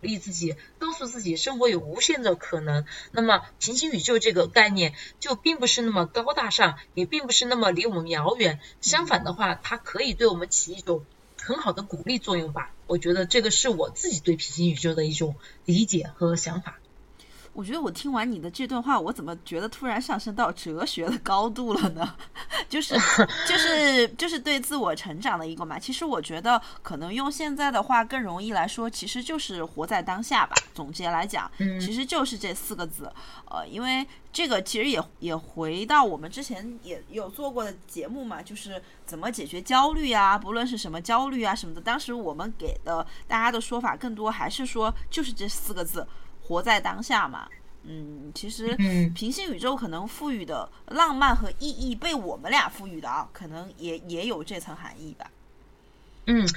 [0.00, 2.86] 励自己，告诉自己生活有无限的可能。
[3.12, 8.60] 那么平行宇宙这个概念就并不是那么高大上，也并不是那么离我们遥远。
[8.80, 11.04] 相反的话，它可以对我们起一种
[11.46, 12.74] 很好的鼓励作用吧。
[12.88, 16.80] 我觉得这个是我自己对平行宇宙的一种理解和想法。
[17.56, 22.14] 我觉得我听完你的这段话，我怎么觉得突然上升到哲学的高度了呢？
[22.68, 22.94] 就是
[23.48, 25.78] 就是就是对自我成长的一个嘛。
[25.78, 30.54] 其实我觉得可能用现在的话更容易来说，其实就是活在当下吧。
[30.74, 33.10] 总结来讲，嗯其实就是这四个字。
[33.48, 41.80] 呃，因为这个其实也也回到我们之前也有做过的节目嘛，就是怎么解决焦虑啊，不论是什么焦虑啊什么的。
[41.80, 46.06] 当时我们给的大家的说法更多还是说就是这四个字。
[46.46, 47.48] 活在当下嘛，
[47.82, 55.30] 嗯，其实嗯平行宇宙可能赋予的浪漫和意义被我们俩赋予的啊，可能也也有这层含义吧。
[56.26, 56.48] 嗯，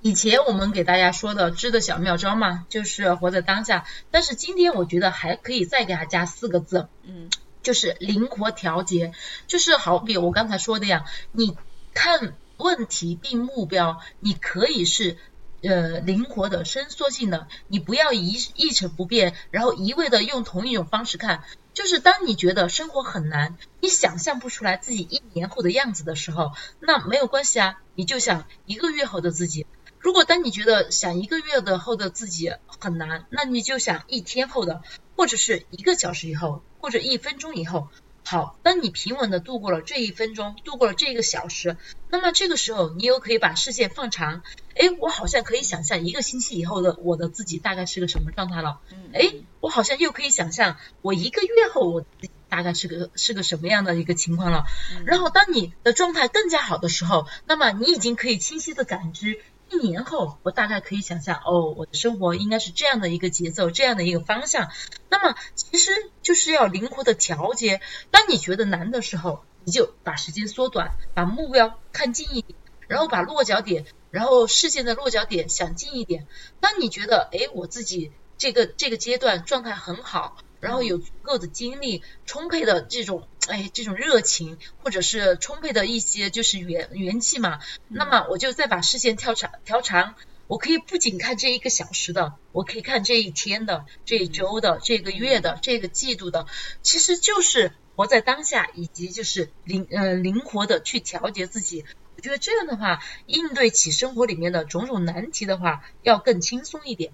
[0.00, 3.84] 以前我们给大家说的知的小妙招嘛，就是活在当下。
[4.10, 7.28] 但是今天我觉得还可以再给它加四个字，嗯
[7.62, 9.12] 就是灵活调节。
[9.46, 11.56] 就是好比我刚才说的呀，你
[11.92, 15.18] 看问题定目标，你可以是。
[15.66, 21.42] 呃，灵活的、伸缩性的，你不要一一成不变，然后一味的用同一种方式看。
[21.72, 29.66] 就是当你觉得生活很难，你想象不出来自己一年后的样子的时候，那没有关系啊，你就想一个月后的自己。
[29.98, 34.82] 如果当你觉得想一个月的后的自己很难，那你就想一天后的，
[35.16, 37.88] 或者是一个小时以后，或者一分钟以后。
[38.26, 41.76] 好，当你平稳的度过了这一分钟，度过了这一个小时，
[42.08, 44.42] 那么这个时候你又可以把视线放长，
[44.74, 52.04] 哎，我好像可以想象一个星期以后的我的自己大概是个什么状态了，嗯，哎，我好像又可以想象我一个月后我
[52.48, 54.64] 大概是个是个什么样的一个情况了。
[54.96, 59.40] 嗯然后当你的状态更加好的时候，那么你已经可以清晰的感知。
[59.74, 64.70] 一年后，我大概可以想象，哦，我的生活应该是这样的一个节奏，这样的一个方向。
[65.10, 65.90] 那么，其实
[66.22, 67.80] 就是要灵活的调节。
[68.10, 72.58] 当你觉得难的时候，你就把时间缩短，把目标看近一点，
[72.88, 76.26] 然后把落脚点，然后视线的落脚点想近一点。
[76.60, 90.14] 当你觉得，哎，我自己这个这个阶段状态很好，然后有足够的精力，充沛的这种，哎，这种热情，或者是充沛的一些就是元元气嘛，那么我就再把视线调长调长。
[90.46, 96.46] 我可以不仅看这一个小时的，我可以看这一天的、这一周的、这个月的、这个季度的，
[96.82, 101.86] 其实就是活在当下，以及就是灵呃灵活的去调节自己。
[102.16, 107.12] 我觉得这样的话，应对起生活里面的种种难题的话，要更轻松一点。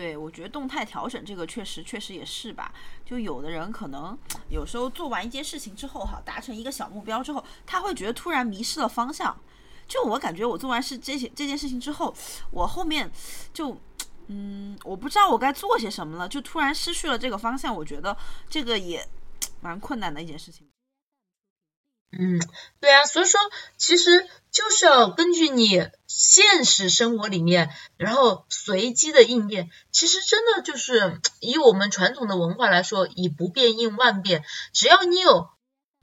[0.00, 2.72] 对，我觉得动态调整这个确实确实也是吧。
[3.04, 9.38] 就有的人可能有时候做完一件事情之后，哈，达成一个小目标之后，他会觉得突然迷失了方向。
[9.86, 12.14] 就我感觉，我做完事这些这件事情之后，
[12.50, 13.12] 我后面
[13.52, 13.78] 就，
[14.28, 17.76] 嗯，我不知道我该做些什么了，就突然失去了这个方向。
[17.76, 18.16] 我觉得
[18.48, 19.06] 这个也
[19.60, 20.66] 蛮困难的一件事情。
[22.18, 22.40] 嗯，
[22.80, 23.38] 对啊，所以说
[23.76, 25.90] 其实就是要根据你
[26.22, 29.70] 现实生活里面，然后随机的应变。
[29.90, 34.44] 其实真的就是 以我们传统的文化来说，以不变应万变。
[34.74, 35.48] 只要你有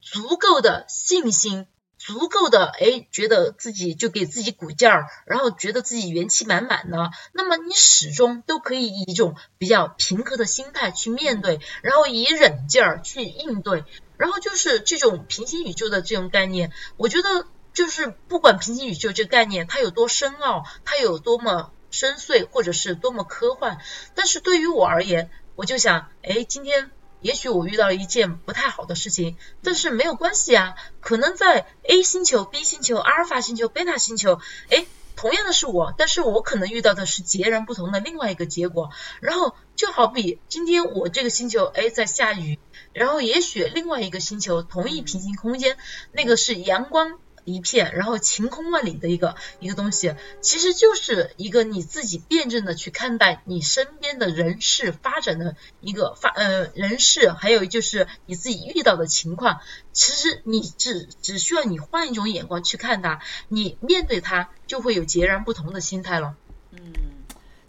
[0.02, 1.68] 足够的信心。
[2.00, 13.84] 足够的哎，觉得自己就给自己鼓劲儿，然后觉得自己元气满满的，那么你始终都可以以一种比较平和的心态去面对，然后以忍劲儿去应对，
[14.16, 23.78] 然后就是这种平行宇宙的这种概念，我觉得就是不管平行宇宙这个概念它有多深奥，它有多么深邃，或者是多么科幻，
[24.16, 26.90] 但是对于我而言，我就想哎，今天。
[27.22, 30.76] 也许我遇到了一件不太好的事情，但是没有关系啊。
[31.02, 34.86] 可能在 A 星球、B 星球、阿尔法星球、贝塔星球，哎，
[35.16, 38.92] 同样的是我，但是我可能遇到的是截然不同的另外一个结果。
[39.20, 42.60] 然后就好比今天我这个星球，哎，在下雨，
[42.94, 45.78] 然后也许另外一个星球，同一平行空间，
[46.12, 47.20] 那个是阳光。
[47.48, 59.62] 一片，然后晴空万里的一个一个东西，其实就是一个你自己辩证的去看待你身边的人事发展的一个发呃人事，还有就是你自己遇到的情况，
[59.94, 66.36] 其实你只只需要你换一种眼光去看它，你面对它就会有截然不同的心态了。
[66.72, 66.92] 嗯，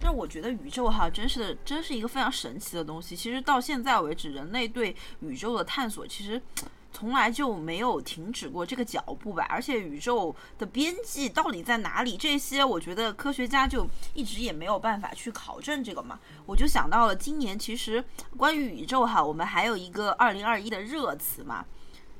[0.00, 3.14] 但我觉得宇宙哈，真是真是一个非常神奇的东西。
[3.14, 6.42] 其实到现在为止，人类对宇宙的探索，其实。
[6.90, 12.16] 从来就没有停止过这个脚步吧，而且宇宙的边际到底在哪里？
[12.16, 16.18] 这些我觉得科学家就一直也没有办法去考证这个嘛。
[16.46, 18.02] 我就想到了今年，其实
[18.36, 21.66] 关于宇宙哈，我们还有一个二零二一的热词嘛，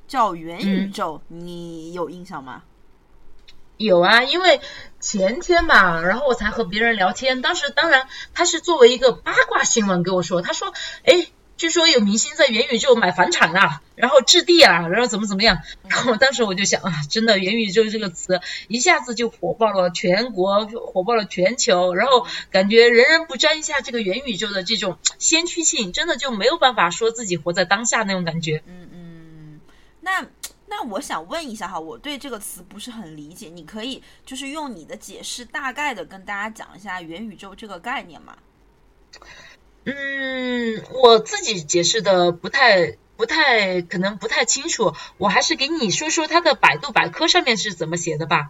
[0.07, 2.63] 叫元宇宙，你有印象吗？
[3.77, 4.61] 有啊，因为
[4.99, 10.71] 前天吧，然后我才和别人聊天，当时当然他是作为一个八卦新闻跟我说，他说，
[11.03, 11.27] 哎。
[11.59, 15.57] 据说有明星在元宇宙买房产啊，然后置地啊，然后怎么怎么样，
[15.89, 28.63] 然后当时我就想啊，真的元宇宙这个词一下子就火爆了全国，火爆了全球，然后感觉人人不沾一下这个元宇宙的这种先驱性，真的就没有办法说自己活在当下那种感觉。
[28.65, 29.59] 嗯嗯，
[29.99, 30.25] 那
[30.67, 38.37] 那我想问一下哈，我对这个词不是很理解，你可以就是用你的解释大概的跟大家讲一下元宇宙这个概念吗？
[39.85, 42.97] 嗯，我自己解释的不太。
[43.19, 48.49] 不太可能不太清楚，我还是给你说说它的百度百科上面是怎么写的吧。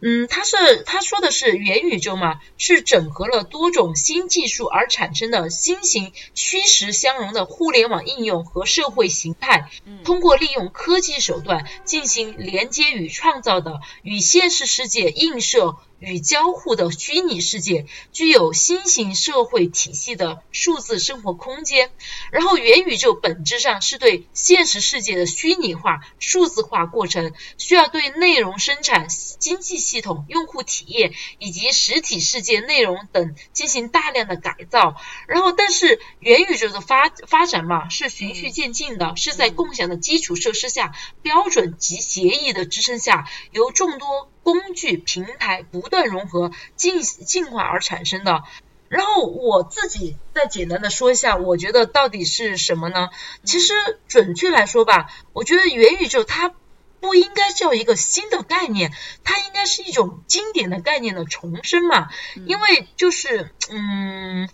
[0.00, 0.54] 嗯，它是
[0.86, 9.68] 它说的是元宇宙嘛，是整合了多种新技术而产生的新型虚实相融的互联网应用和社会形态。
[10.04, 21.90] 通过利用科技手段进行连接与创造的与现实世界映射与交互的虚拟世界，具有新型社会体系的数字生活空间。
[22.30, 23.98] 然后元宇宙本质上是。
[24.04, 34.96] 对现实世界的虚拟化、数字化过程，需要对内容生产、经济系统、用户体验以及实体世界内容等进行大量的改造。
[35.26, 48.44] 然后，但是元宇宙的发发展嘛，是循序渐进的，是在共享的基础设施下、标准及协议的支撑下，由众多工具平台不断融合、进进化而产生的。
[48.88, 53.10] 然后我自己再简单的说一下，我觉得到底是什么呢？
[53.42, 53.74] 其实
[54.06, 56.54] 准确来说吧，我觉得元宇宙它
[57.00, 58.92] 不应该叫一个新的概念，
[59.24, 62.08] 它应该是一种经典的概念的重生嘛。
[62.46, 64.48] 因为就是嗯，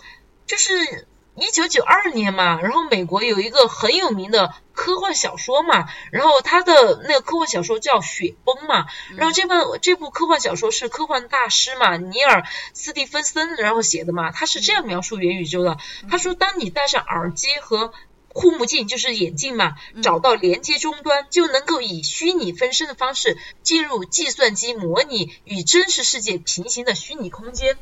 [0.47, 1.07] 就是。
[1.37, 15.79] 一九九二年嘛，然后美国有一个很有名的科幻小说嘛，然后他的那个科幻小说叫《雪崩》嘛，然后这本这部科幻小说是科幻大师嘛尼尔斯蒂芬森然后写的嘛，他是这样描述元宇宙的，
[16.11, 17.93] 他说当你戴上耳机和
[18.33, 27.77] 护目镜就是眼镜嘛，找到连接终端，就能够以虚拟分身的方式进入计算机模拟与真实世界平行的虚拟空间。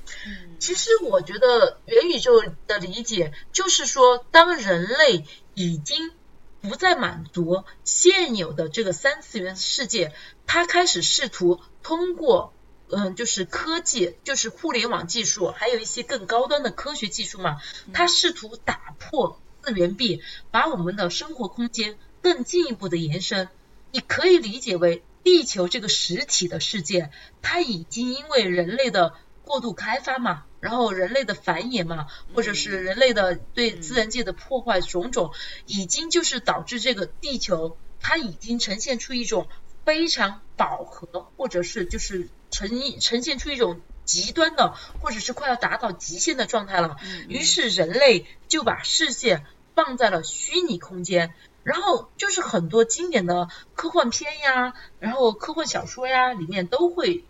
[0.58, 5.24] 其实我觉得元宇宙的理解就是说，当人类
[5.54, 6.12] 已经
[6.60, 10.12] 不再满足现有的这个三次元世界，
[10.46, 12.52] 他开始试图通过。
[12.90, 17.58] 嗯，就是科技，就是互联网技术，还有一些更高端的科学技术嘛。
[17.92, 19.38] 它试图打破
[19.68, 23.50] 次元壁，把我们的生活空间更进一步的延伸。
[23.90, 27.10] 你可以理解为，地球这个实体的世界，
[27.42, 29.12] 它已经因为人类的
[29.44, 35.32] 过度开发嘛，然后人类的繁衍嘛，或者是人类的对自然界的破坏种种，
[35.66, 39.48] 已经就是导致这个地球，它已经呈现出一种
[39.84, 42.30] 非常饱和，或者是就是。
[42.50, 46.96] 呈呈现出一种极端的，或者是快要达到极限的状态了。
[47.28, 49.44] 于是人类就把视线
[49.78, 57.24] 放在了虚拟空间，然后就是很多经典的科幻片呀，然后科幻小说呀里面都会，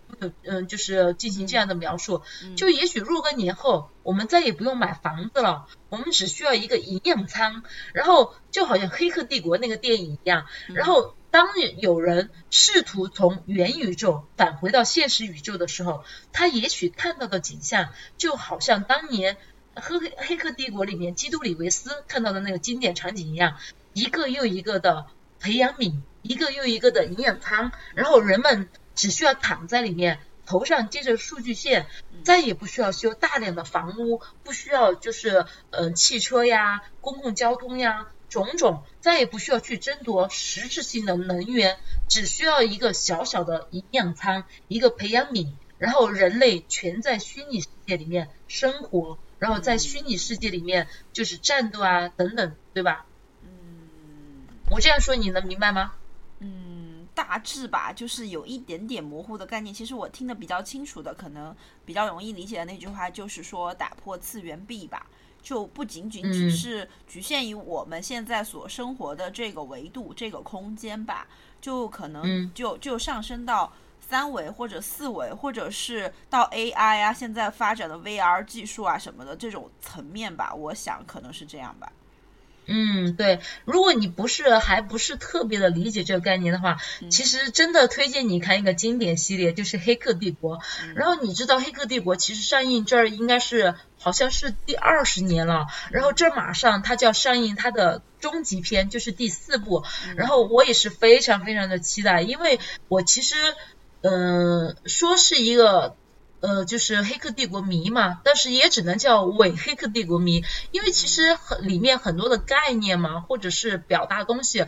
[0.45, 2.23] 嗯，就是进行这样的描述。
[2.57, 11.15] 就也许若干年后，我们再也不用买房子了，我们只需要一个营养舱，然后就好像《黑客帝国》那个电影一样，然后。
[11.31, 19.35] 当有人试图从元宇宙返回到现实宇宙的时候，他也许看到的景象就好像当年
[19.81, 23.57] 《黑黑客帝国》里面基督里维斯看到的那个经典场景一样，
[23.93, 25.07] 一个又一个的
[25.41, 31.87] 培养皿，一个又一个的营养舱，然后人们只需要躺在里面，头上接着数据线，
[32.25, 38.09] 再也不需要修大量的房屋，不需要就是嗯汽车呀、公共交通呀。
[38.29, 41.79] 种种再也不需要去争夺实质性的能源，
[42.11, 53.07] 只需要一个小小的营养舱，一个培养皿，然后人类全在虚拟世界里面生活，然后在虚拟世界里面就是战斗啊等等，对吧？
[53.43, 55.95] 嗯，我这样说你能明白吗？
[56.41, 59.75] 嗯，大致吧，就是有一点点模糊的概念。
[59.75, 65.07] 其实我听得比较清楚的，可能比较容易理解的那句话就是说打破次元壁吧。
[65.41, 71.27] 就不仅仅只是局限于我们现在所生活的这个维度、这个空间吧，
[71.61, 73.73] 就可能就就上升到
[74.09, 80.55] 三维或者四维，或者是到 AI 啊，现在发展的 VR 技术啊什么的这种层面吧。
[80.55, 81.93] 我想可能是这样吧。
[82.71, 86.77] 嗯，对，如果你不是还不是特别的理解这个概念的话，
[87.11, 90.59] 其实真的推荐你看一个经典系列，就是《黑客帝国》。
[90.95, 99.83] 然后你知道《黑客帝国》其实上映这儿应该是好像是第二十年了，然后这马上它就要上映它的终极篇，就是第四部。
[100.17, 103.35] 然后我也是非常非常的期待，因为我其实
[104.03, 105.97] 嗯说是一个。
[106.41, 114.65] 呃，就是黑客帝国迷嘛，但是也只能叫伪黑客帝国迷，因为其实很里面很多的概念嘛，或者是表达东西，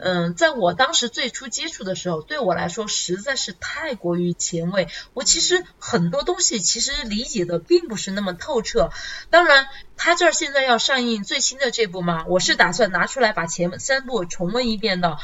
[0.00, 8.90] 嗯，在我当时最初接触的时候，对我来说实在是太过于前卫，我其实很多东西其实理解的并不是那么透彻，
[9.30, 9.68] 当然。
[10.04, 15.16] 他这儿现在要上映最新的这部嘛，我是打算拿出来把前三部重温一遍的。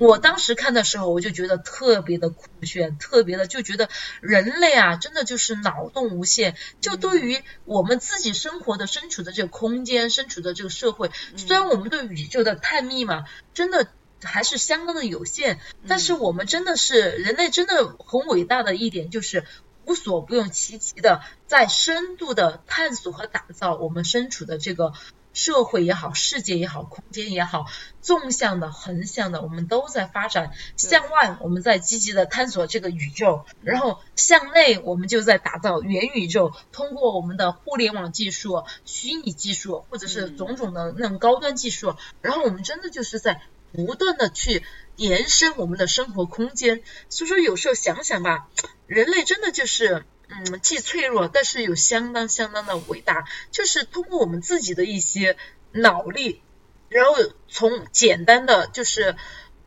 [0.00, 3.88] 我当时看的时候，我就觉得特别的酷炫，特别的就觉得
[4.20, 6.56] 人类啊，真的就是脑洞无限。
[6.80, 13.86] 就对于我们自己生活的、身处的这个空间、身处的这个社会，虽然我们对宇宙的探秘嘛，真的
[14.20, 19.44] 还是相当的有限，但是我们真的是人类，真的很伟大的一点就是。
[19.86, 24.92] 无所不用其极的在深度的探索和打造我们身处的这个
[25.32, 27.66] 社会也好，世界也好，空间也好，
[28.00, 30.52] 纵向的、横向的，我们都在发展。
[30.76, 36.52] 向外，我们在积极的探索这个宇宙；然后向内，我们就在打造元宇宙。
[36.70, 44.62] 通过我们的互联网技术、虚拟技术，或者是种种的那种高端技术，然后我们真的就是在不断的去
[44.96, 46.82] 延伸我们的生活空间。
[47.08, 48.48] 所以说，有时候想想吧。
[48.86, 53.24] 人类真的就是，嗯，既脆弱，但是又相当相当的伟大。
[53.50, 55.36] 就是通过我们自己的一些
[55.72, 56.42] 脑力，
[56.88, 57.14] 然后
[57.48, 59.16] 从简单的，就是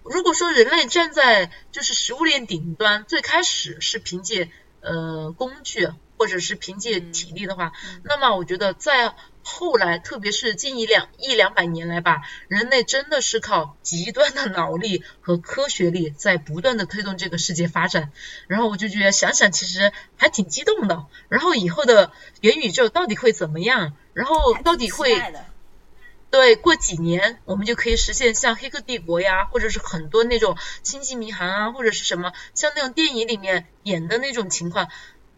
[0.04, 4.52] 如果说人类站在就是食物链顶端，最开始是凭借
[4.82, 7.72] 呃工具或者是凭借体力的话，
[8.04, 9.16] 那么我觉得在。
[9.50, 18.12] 后来，特别是近一两一两百年来吧，人类真的是靠极端的脑力和科学力在不断的推动这个世界发展。
[18.48, 21.06] 然后我就觉得想想其实还挺激动的。
[21.30, 22.12] 然后以后的
[22.42, 23.94] 元宇宙到底会怎么样？
[24.12, 25.16] 然后到底会
[26.30, 34.90] 对过几年我们就可以实现像《黑客帝国》呀，或者是很多那种《星际迷航》啊，或者是什么像那种电影里面演的那种情况。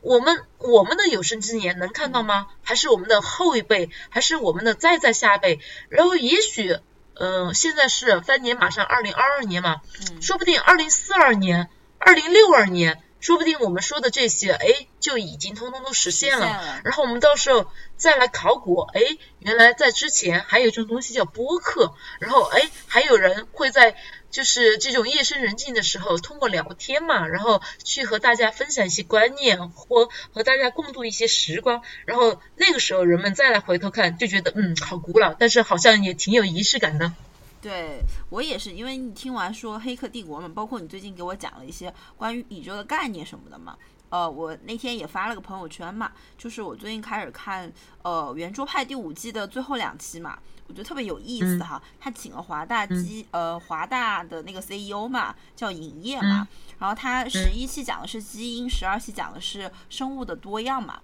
[0.01, 2.47] 我们我们的有生之年能看到吗？
[2.63, 5.59] 还是我们的后一辈，还是我们的再再下一辈？
[5.89, 6.77] 然后也许，
[7.15, 16.47] 嗯、现在是三年，马上二零二二年嘛，嗯说不定二零四二年、二零六二年，说不定我们说的这些，哎，就已经通通都实现了。
[16.47, 19.01] 实现了然后我们到时候再来考古，哎，
[19.39, 23.97] 原来在之前还有一种东西叫播客，然后哎，还有人会在
[24.32, 37.13] 就是这种夜深人静的时候，通过聊天嘛，然后去和大家分享一些观念，或和大家共度一些时光，然后那个时候人们再来回头看，就觉得嗯，好古老，但是好像也挺有仪式感的。
[37.61, 37.99] 对
[38.30, 43.75] 我也是，因为你听完说《黑客帝国》嘛，包括你最近给我讲了一些关于宇宙的概念什么的嘛，
[44.10, 51.82] 呃，我那天也发了个朋友圈嘛，就是我最近开始看呃圆桌派第五季的最后两期嘛，我觉得特别有意思哈。
[51.99, 56.47] 他请了华大基、呃华大的那个 CEO 嘛，叫尹烨嘛，
[56.80, 60.99] 然后他十一期讲的是基因，十二期讲的是生物的多样嘛。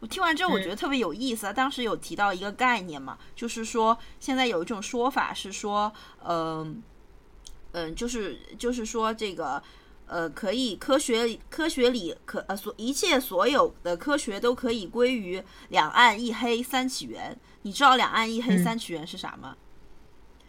[0.00, 1.52] 我听完之后，我觉得特别有意思啊。
[1.52, 5.90] 当时有提到一个概念嘛，就是说现在有一种说法是说，
[6.26, 6.82] 嗯、
[7.72, 9.62] 嗯、就是就是说这个。
[10.10, 17.38] 呃，可以科学科学里可呃所一切所有的科学都可以归于两岸一黑三起源。
[17.62, 19.54] 你知道两岸一黑三起源是啥吗？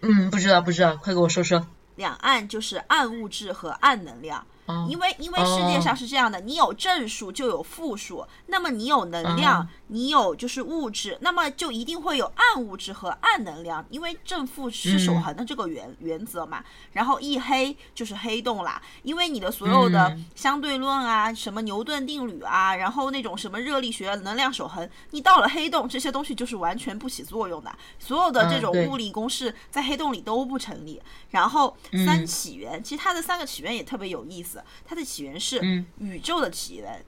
[0.02, 1.68] 嗯，不知道不知道，快给我说说。
[1.96, 4.40] 两岸就是暗物质和暗能量。
[4.66, 16.64] 哦因为因为世界上是这样的，你有正数就有负数，那么你有能量，哦你有就是物质，那么就一定会有暗物质和暗能量，因为正负是守恒的这个原、原则嘛。
[16.94, 20.26] 然后一黑就是黑洞啦，因为你的所有的嗯。
[20.34, 31.02] 相对论啊，什么牛顿定律啊，然后那种什么热力学、能量守恒，你到了黑洞，这些东西就是完全不起作用的，所有的这种物理公式在黑洞里都不成立。
[31.32, 32.06] 然后嗯。
[32.06, 35.86] 三起源，其实它的三个起源也特别有意思，它的起源是嗯。
[36.00, 37.04] 宇宙的起源、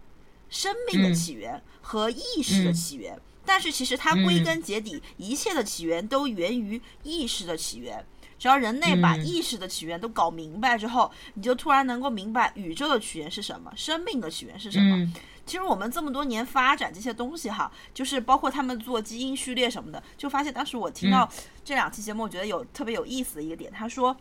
[0.54, 3.20] 生命的起源和意识的嗯起源。
[3.44, 8.06] 但是其实它归根结底，一切的起源都源于意识的起源。
[8.40, 14.96] 只要人类把嗯意识的起源都搞明白之后，你就突然能够明白宇宙的起源是什么，生命的起源是什么。
[14.96, 15.14] 嗯
[15.46, 21.30] 其实我们这么多年发展这些东西哈，就是包括他们做基因序列什么的，就发现当时我听到
[21.66, 24.16] 这两期节目，我觉得有特别有意思的一个点，他说，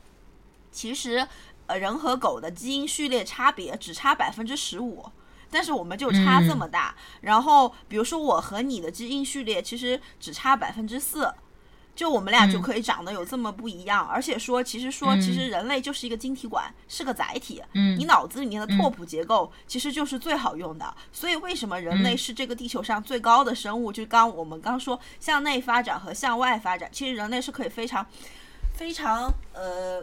[0.73, 1.25] 其实
[1.69, 5.05] 呃人和狗的基因序列差别只差百分之十五。
[5.53, 11.31] 但是我们就差这么大，然后比如说我和你的基因序列其实只差百分之四，
[11.95, 17.99] 就我们俩就可以长得有这么不一样，而且说其实说其实人类就是一个晶体管，是个载体，嗯。
[17.99, 20.95] 你脑子里面的拓扑结构其实就是最好用的。
[21.13, 23.93] 所以为什么人类是这个地球上最高的生物？
[23.93, 28.07] 就刚我们刚说向内发展和向外发展，其实人类是可以非常
[28.73, 30.03] 非常呃。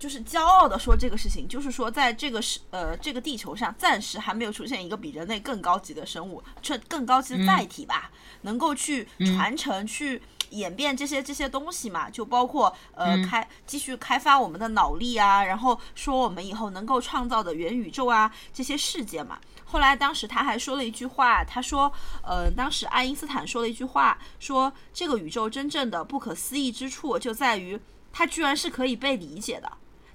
[0.00, 19.38] 就是骄傲的说这个事情，就是说在这个是呃这个地球上，暂时还没有出现一个比人类更高级的生物，这更高级的载体吧，能够去传承、去演变这些这些东西嘛，就包括呃、开继续开发我们的脑力啊，然后说我们以后能够创造的元宇宙啊这些世界嘛。
[19.66, 21.92] 后来当时他还说了一句话，他说，
[22.22, 27.78] 呃，当时爱因斯坦说了一句话，说这个宇宙真正的不可思议之处就在于
[28.10, 29.70] 它居然是可以被理解的。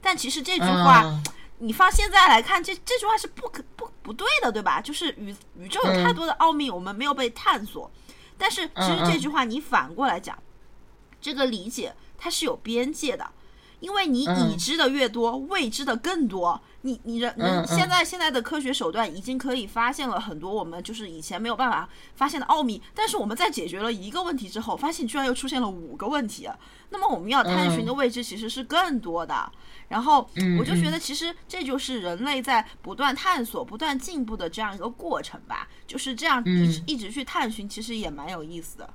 [0.06, 1.24] 但其实这句话，嗯
[1.58, 4.80] 你放现在来看，这这句话是不可不不对的，对吧？
[4.80, 7.89] 就是宇宇宙有太多的奥秘，我们没有被探索。
[8.38, 10.38] 但是其实这句话你反过来讲，
[11.20, 13.26] 这个理解它是有边界的，
[13.86, 16.59] 因为你嗯已知的越多，未知的更多。
[16.81, 26.49] 你你人嗯嗯你现在现在的科学手段已经可以发现了很多我们就是以前没有办法发现的奥秘，但是我们在解决了一个问题之后，发现居然又出现了五个问题，
[26.89, 29.51] 那么我们要探寻的未知其实是更多的。
[29.88, 35.67] 然后嗯我就觉得，其实这就是人类在不断探索、不断进步的这样一个过程吧。
[35.86, 38.91] 就是这样一直、嗯一直去探寻，其实也蛮有意思的。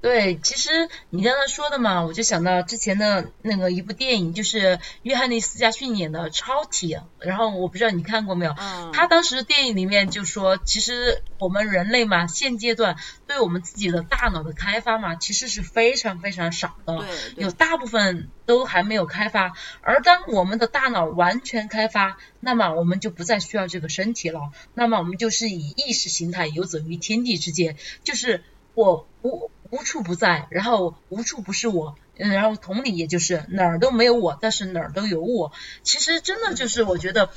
[0.00, 8.54] 对，其实你刚才说的嘛，我就想到之前的那个一部电影，就是约翰尼斯·加逊演的《超体》，然后我不知道你看过没有？
[8.58, 12.96] 嗯，他当时电影里面就说，其实我们人类嘛，现阶段
[13.26, 17.04] 对我们自己的大脑的开发嘛，其实是非常非常少的，
[17.36, 19.52] 有大部分都还没有开发。
[19.82, 28.42] 而当我们的大脑完全开发，那么我们就不再需要这个身体了，那么我们就是以意识形态游走于天地之间，就是
[28.74, 31.96] 我无无处不在，然后无处不是我。
[32.22, 35.52] 嗯，然后同理，也就是哪儿都没有我，但是哪儿都有我。
[35.82, 37.30] 其实真的就是我觉得，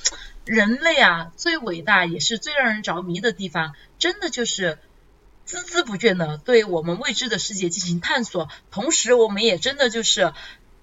[0.44, 4.80] 人类啊最伟大也是最让人着迷的地方，真的就是
[5.48, 10.34] 孜孜不倦的对我们未知的世界进行探索，同时我们也真的就是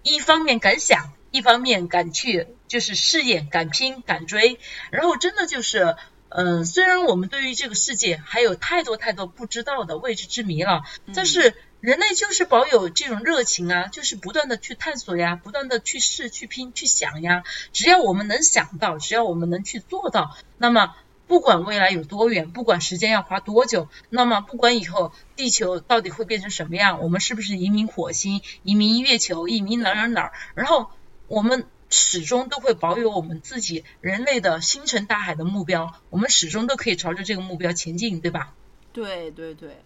[0.03, 4.59] 一方面敢想，一方面敢去，就是试验、敢拼、敢追，
[4.91, 5.97] 然后真的就是。
[6.31, 10.83] 嗯，虽然我们对于这个世界还有太多太多不知道的未知之谜了，
[11.15, 17.43] 但是人类就是保有这种热情啊，就是不断的去探索呀，不断的去试、去拼、去想呀。
[17.73, 20.95] 只要我们能想到，只要我们能去做到，那么
[21.27, 30.91] 不管未来有多远，不管时间要花多久，那么不管以后地球到底会变成什么样，我们是不是移民火星、移民月球、移民哪儿哪儿哪儿，然后
[31.27, 38.55] 我们始终都会保有我们自己人类的星辰大海的目标，我们始终都可以朝着这个目标前进，对吧？
[38.93, 39.77] 对对对。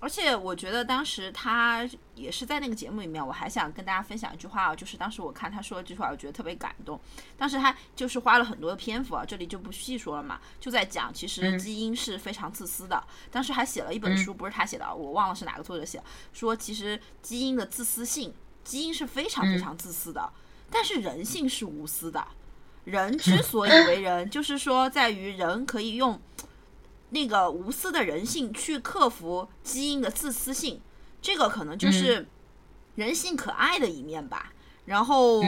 [0.00, 7.00] 而且我觉得当时他也是在那个节目里面，我还想跟大家分享一句话啊，就是当时我看他说这句话，我觉得特别感动。
[7.38, 13.02] 当时他就是花了很多的篇幅啊，这里就不细说了嘛，就在讲其实基因是非常自私的。
[13.30, 16.02] 当时还写了一本书，不是他写的，我忘了是哪个作者写，
[16.34, 20.30] 说其实基因的自私性，基因是非常非常自私的，
[20.74, 22.26] 但是人性是无私的。
[22.84, 26.20] 人之所以为人，就是说在于人可以用。
[27.10, 30.80] 那个无私的人性去克服基因的自私性，
[31.22, 32.26] 这个可能就是
[32.96, 34.52] 人性可爱的一面吧。
[34.84, 35.40] 然后，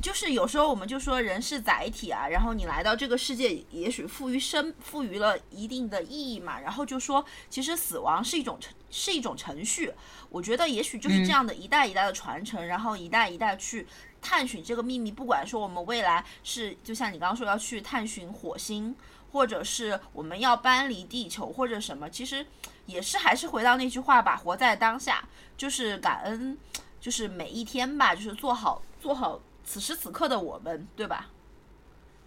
[0.00, 6.60] 就是有时候我们就说人是载体啊，然后你来到这个世界，也许赋予生赋予了一定的意义嘛。
[6.60, 9.92] 然后就说，其实死亡是一种程是一种程序。
[10.30, 13.84] 我觉得也许就是这样的一代一代的传承，然后一代一代去
[14.22, 15.12] 探寻这个秘密。
[15.12, 18.96] 不管说我们未来是，就像你刚刚说要去探寻火星。
[19.32, 22.44] 或者是我们要搬离地球，或者什么，其实
[22.84, 26.58] 也是还是回到那句话吧，活在当下，就是感恩，
[27.00, 31.30] 就是每一天吧，就是做好做好此时此刻的我们，对吧？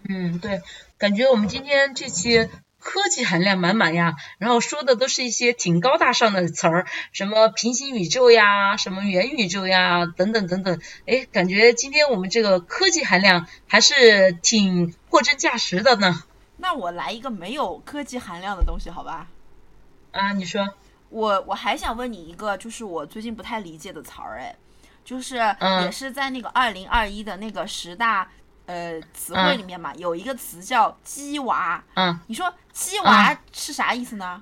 [0.10, 0.60] 嗯，对，
[0.98, 2.50] 感觉我们今天这期
[2.86, 16.22] 科技含量满满呀，然后说的都是一些挺高大上的词儿，什么平行宇宙呀，什么元宇宙呀，等等等等，哎，感觉今天我们这个科技含量还是挺货真价实的呢。
[16.58, 19.28] 那我来一个没有科技含量的东西，好吧？
[20.12, 20.70] 啊，你说。
[21.10, 24.56] 我我还想问你一个，就是我最近不太理解的词儿，哎，
[25.04, 25.38] 就是
[25.82, 28.30] 也是在那个二零二一的那个十大
[28.66, 31.84] 呃词汇里面嘛，有一个词叫“鸡娃”。
[31.96, 32.20] 嗯。
[32.28, 34.42] 你说“鸡娃”是啥意思呢？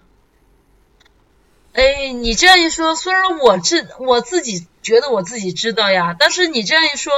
[1.73, 4.67] 哎，你这样一说，虽然我知我自己。
[4.83, 7.13] 觉得我自己知道呀，但是你这样一说，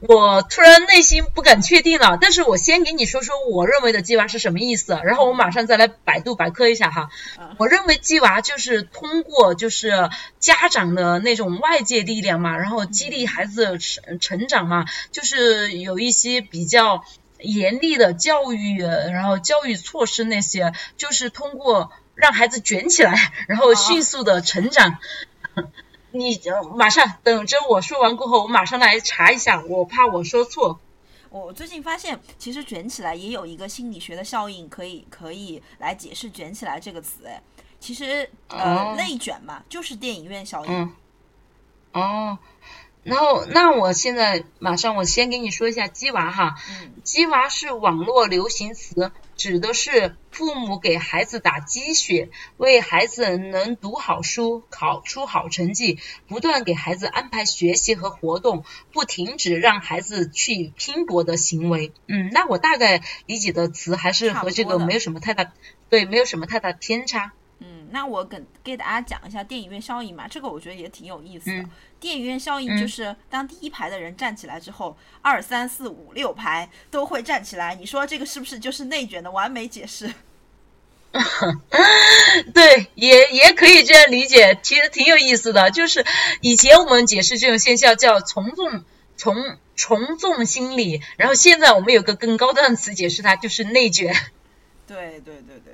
[0.00, 2.18] 我突然内心不敢确定了。
[2.20, 7.10] 但是我先给你说说我认为的“鸡娃”是什么意思，然后我马上再来百度百科一下哈。
[7.58, 17.04] 我认为“鸡娃”就是通过就是家长的那种外界力量嘛，然后激励孩子成成长嘛，就是有一些比较
[17.38, 24.98] 严厉的教育，然后教育措施那些，就是通过让孩子卷起来，然后迅速的成长。
[26.10, 26.40] 你
[26.76, 30.78] 马上等着我说完过后，我马上来查一下，我怕我说错。
[31.30, 37.26] 我最近发现，其实卷起来也有一个心理学的效应，可以可以来解释“卷起来”这个词。
[37.26, 37.42] 哎，
[37.80, 40.94] 其实呃，内卷嘛，就是电影院效应。
[41.92, 42.38] 哦。
[43.04, 46.56] 然后，那我现在马上，我先给你说一下“鸡娃”哈。
[46.82, 46.92] 嗯。
[47.04, 61.92] 鸡娃是网络流行词，指的是父母给孩子打鸡血，为孩子能读好书、考出好成绩，不断给孩子安排学习和活动，不停止让孩子去拼搏的行为。
[62.08, 65.52] 嗯，那我大概理解的词还是和这个没有什么太大，
[65.90, 67.32] 对，没有什么太大偏差。
[67.94, 71.64] 嗯，那我跟给大家讲一下电影院效应嘛，这个我觉得也挺有意思的。
[72.00, 77.76] 电影院效应就是当第一排的人站起来之后，二三四五六排都会站起来。
[77.76, 80.12] 你说这个是不是就是内卷的完美解释？
[82.52, 85.70] 对，也也可以这样理解，其实挺有意思的。
[85.70, 86.04] 就是
[86.40, 88.84] 以前我们解释这种现象叫从众
[89.16, 89.36] 从
[89.76, 94.12] 从众心理，然后现在我们有个更高端的词解释它，就是内卷。
[94.86, 95.73] 对对对对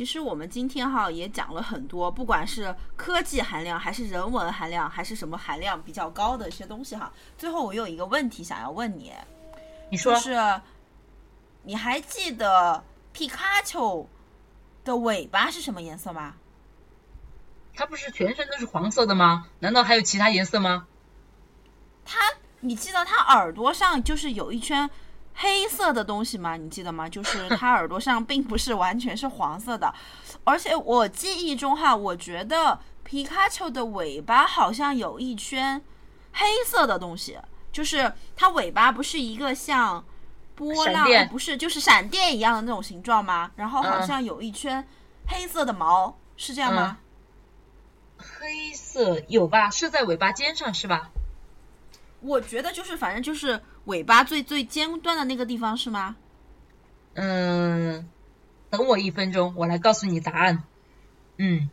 [0.00, 7.12] 其实我们今天哈也讲了很多，不管是科技含量，还是人文含量，还是什么含量比较高的一些东西哈。
[7.36, 9.12] 最后我有一个问题想要问你，
[9.90, 10.58] 你说是，
[11.64, 12.82] 你还记得
[13.12, 14.08] 皮卡丘
[14.86, 16.36] 的尾巴是什么颜色吗？
[17.74, 19.48] 它不是全身都是黄色的吗？
[19.58, 20.86] 难道还有其他颜色吗？
[22.06, 22.18] 它，
[22.60, 24.88] 你记得它耳朵上就是有一圈。
[25.42, 26.58] 黑色的东西吗？
[26.58, 27.08] 你记得吗？
[27.08, 29.94] 就是它耳朵上并不是完全是黄色的，
[30.44, 35.80] 而且我记忆中哈，我觉得皮卡丘的尾巴好像有一圈
[36.34, 37.38] 黑色的东西，
[37.72, 40.04] 就是它尾巴不是一个像
[40.54, 43.50] 波浪，不是就是闪电一样的那种形状吗？
[43.56, 44.86] 然后好像有一圈
[45.26, 46.98] 黑色的毛，是这样吗？
[48.18, 49.70] 黑色有吧？
[49.70, 51.10] 是在尾巴尖上是吧？
[52.20, 53.62] 我觉得就是反正就是。
[53.86, 56.16] 尾巴最最尖端的那个地方是吗？
[57.14, 58.08] 嗯，
[58.70, 60.62] 等我一分钟，我来告诉你答案。
[61.38, 61.68] 嗯，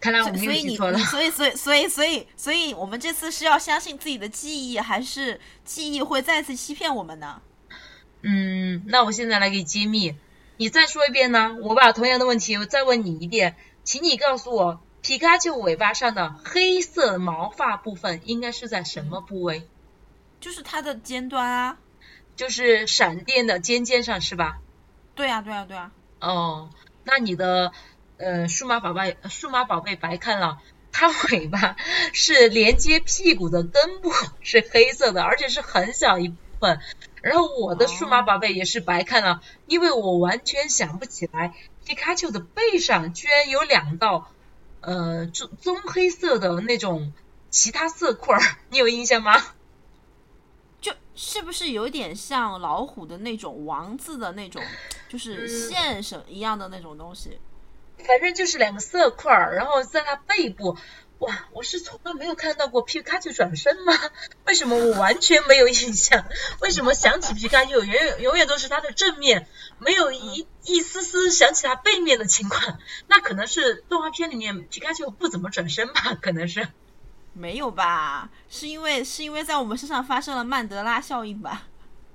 [0.00, 1.04] 看来我没有所以你记错了你。
[1.04, 7.40] 所以 所以所以所以所以我们这次是要相信自己的记忆，还是记忆会再次欺骗我们呢？
[8.22, 10.16] 嗯，那我现在来给你揭秘，
[10.56, 11.56] 你再说一遍呢？
[11.62, 19.68] 我把同样的问题我再问你一遍，请你告诉我，皮卡丘尾巴上的黑色毛发部分应该是在什么部位？
[20.44, 21.78] 就是它的尖端啊。
[22.36, 24.58] 就是闪电的尖尖上是吧？
[25.14, 25.90] 对啊对啊对啊。
[26.20, 26.68] 哦，
[27.04, 27.72] 那你的
[28.18, 30.60] 呃数码宝贝数码宝贝白看了，
[30.92, 31.76] 它尾巴
[32.12, 36.78] 是连接屁股的根部是黑色的，而且是很小一部分。
[37.22, 41.54] 然后我的数码宝贝也是白看了，因为我完全想不起来
[41.86, 44.30] 皮卡丘的背上居然有两道
[44.82, 47.14] 呃棕棕黑色的那种
[47.48, 49.42] 其他色块儿，你有印象吗？
[51.14, 54.62] 就是不是有点像老虎的那种王字的那种，
[55.08, 57.38] 就是线绳一样的那种东西？
[58.06, 60.76] 反正就是两个色块儿，然后在它背部，
[61.20, 63.92] 哇，我是从来没有看到过皮卡丘转身吗？
[64.44, 66.26] 为什么我完全没有印象？
[66.60, 69.46] 为什么想起皮卡丘永远永远都是它的正面，
[69.78, 72.78] 没有一一丝丝想起它背面的情况？
[73.06, 76.16] 那可能是动画片里面皮卡丘不怎么转身吧？
[76.20, 76.68] 可能是。
[77.34, 78.30] 没有吧？
[78.48, 81.64] 是因为是因为在我们身上发生了曼德拉效应吧？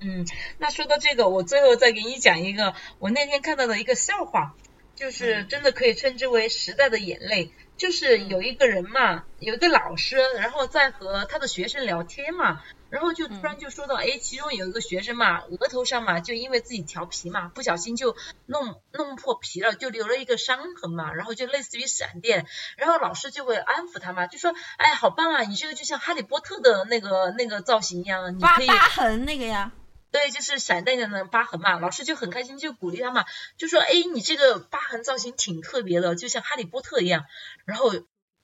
[0.00, 0.26] 嗯，
[0.58, 4.54] 那说到这个，我最后再给你讲一个我那天看到的一个笑话，
[4.96, 7.52] 就是真的可以称之为时代的眼泪。
[7.76, 18.16] 就是有一个人嘛，有一个老师，然后在和他的学生聊天嘛，然后就突然就说到，哎，其中有一个学生嘛，额头上嘛，就因为自己调皮嘛，不小心就
[18.46, 29.72] 弄弄破皮了，就留了一个伤痕嘛，然后就类似于闪电，然后老师就会安抚他嘛，就说，哎，好棒啊，你这个就像哈利波特的那个那个造型一样，你可以疤痕那个呀。
[30.12, 33.24] 对，就是闪电的那个疤痕嘛，老师就很开心，就鼓励他嘛，
[33.56, 37.26] 就说，哎，你这个疤痕造型挺特别的，就像哈利波特一样。
[37.64, 37.92] 然后，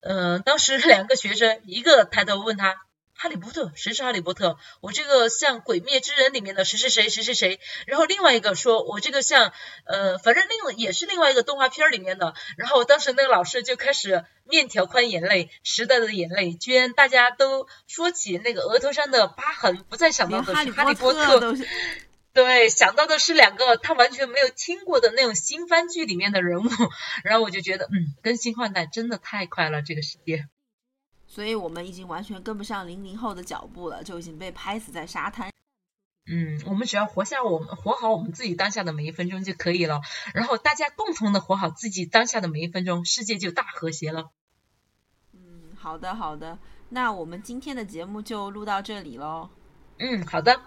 [0.00, 2.85] 呃，当时两个学生，一个抬头问他，
[3.18, 4.58] 哈利波特，谁是哈利波特？
[4.80, 7.60] 我这个像鬼灭之刃里面的谁谁谁谁谁谁。
[7.86, 9.52] 然后另外一个说，我这个像，
[9.86, 12.34] 呃，反正另也是另外一个动画片里面的。
[12.58, 21.54] 然后当时那个老师就开始面条宽眼泪，时代的眼泪，居然大家都说起那个额头上的疤痕，不再想到的是哈利波特，
[22.34, 26.68] 对，想到的是两个他完全没有听过的那种新番剧里面的人物，
[27.24, 30.46] 然后我就觉得，嗯，更新换代真的太快了，这个世界。
[31.36, 35.52] 所以我们已经完全跟不上零零后的脚步了，就已经被拍死在沙滩。
[36.26, 40.00] 嗯，我们只要活下我们活好我们自己当下的每一分钟就可以了，
[40.32, 44.30] 然后大家共同的活好自己当下的每一分钟，世界就大和谐了。
[45.34, 46.58] 嗯，好的好的，
[46.88, 49.50] 那我们今天的节目就录到这里喽。
[49.98, 50.58] 嗯，好的，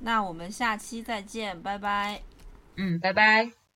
[0.00, 2.22] 那我们下期再见，拜拜。
[2.74, 3.67] 嗯，拜拜。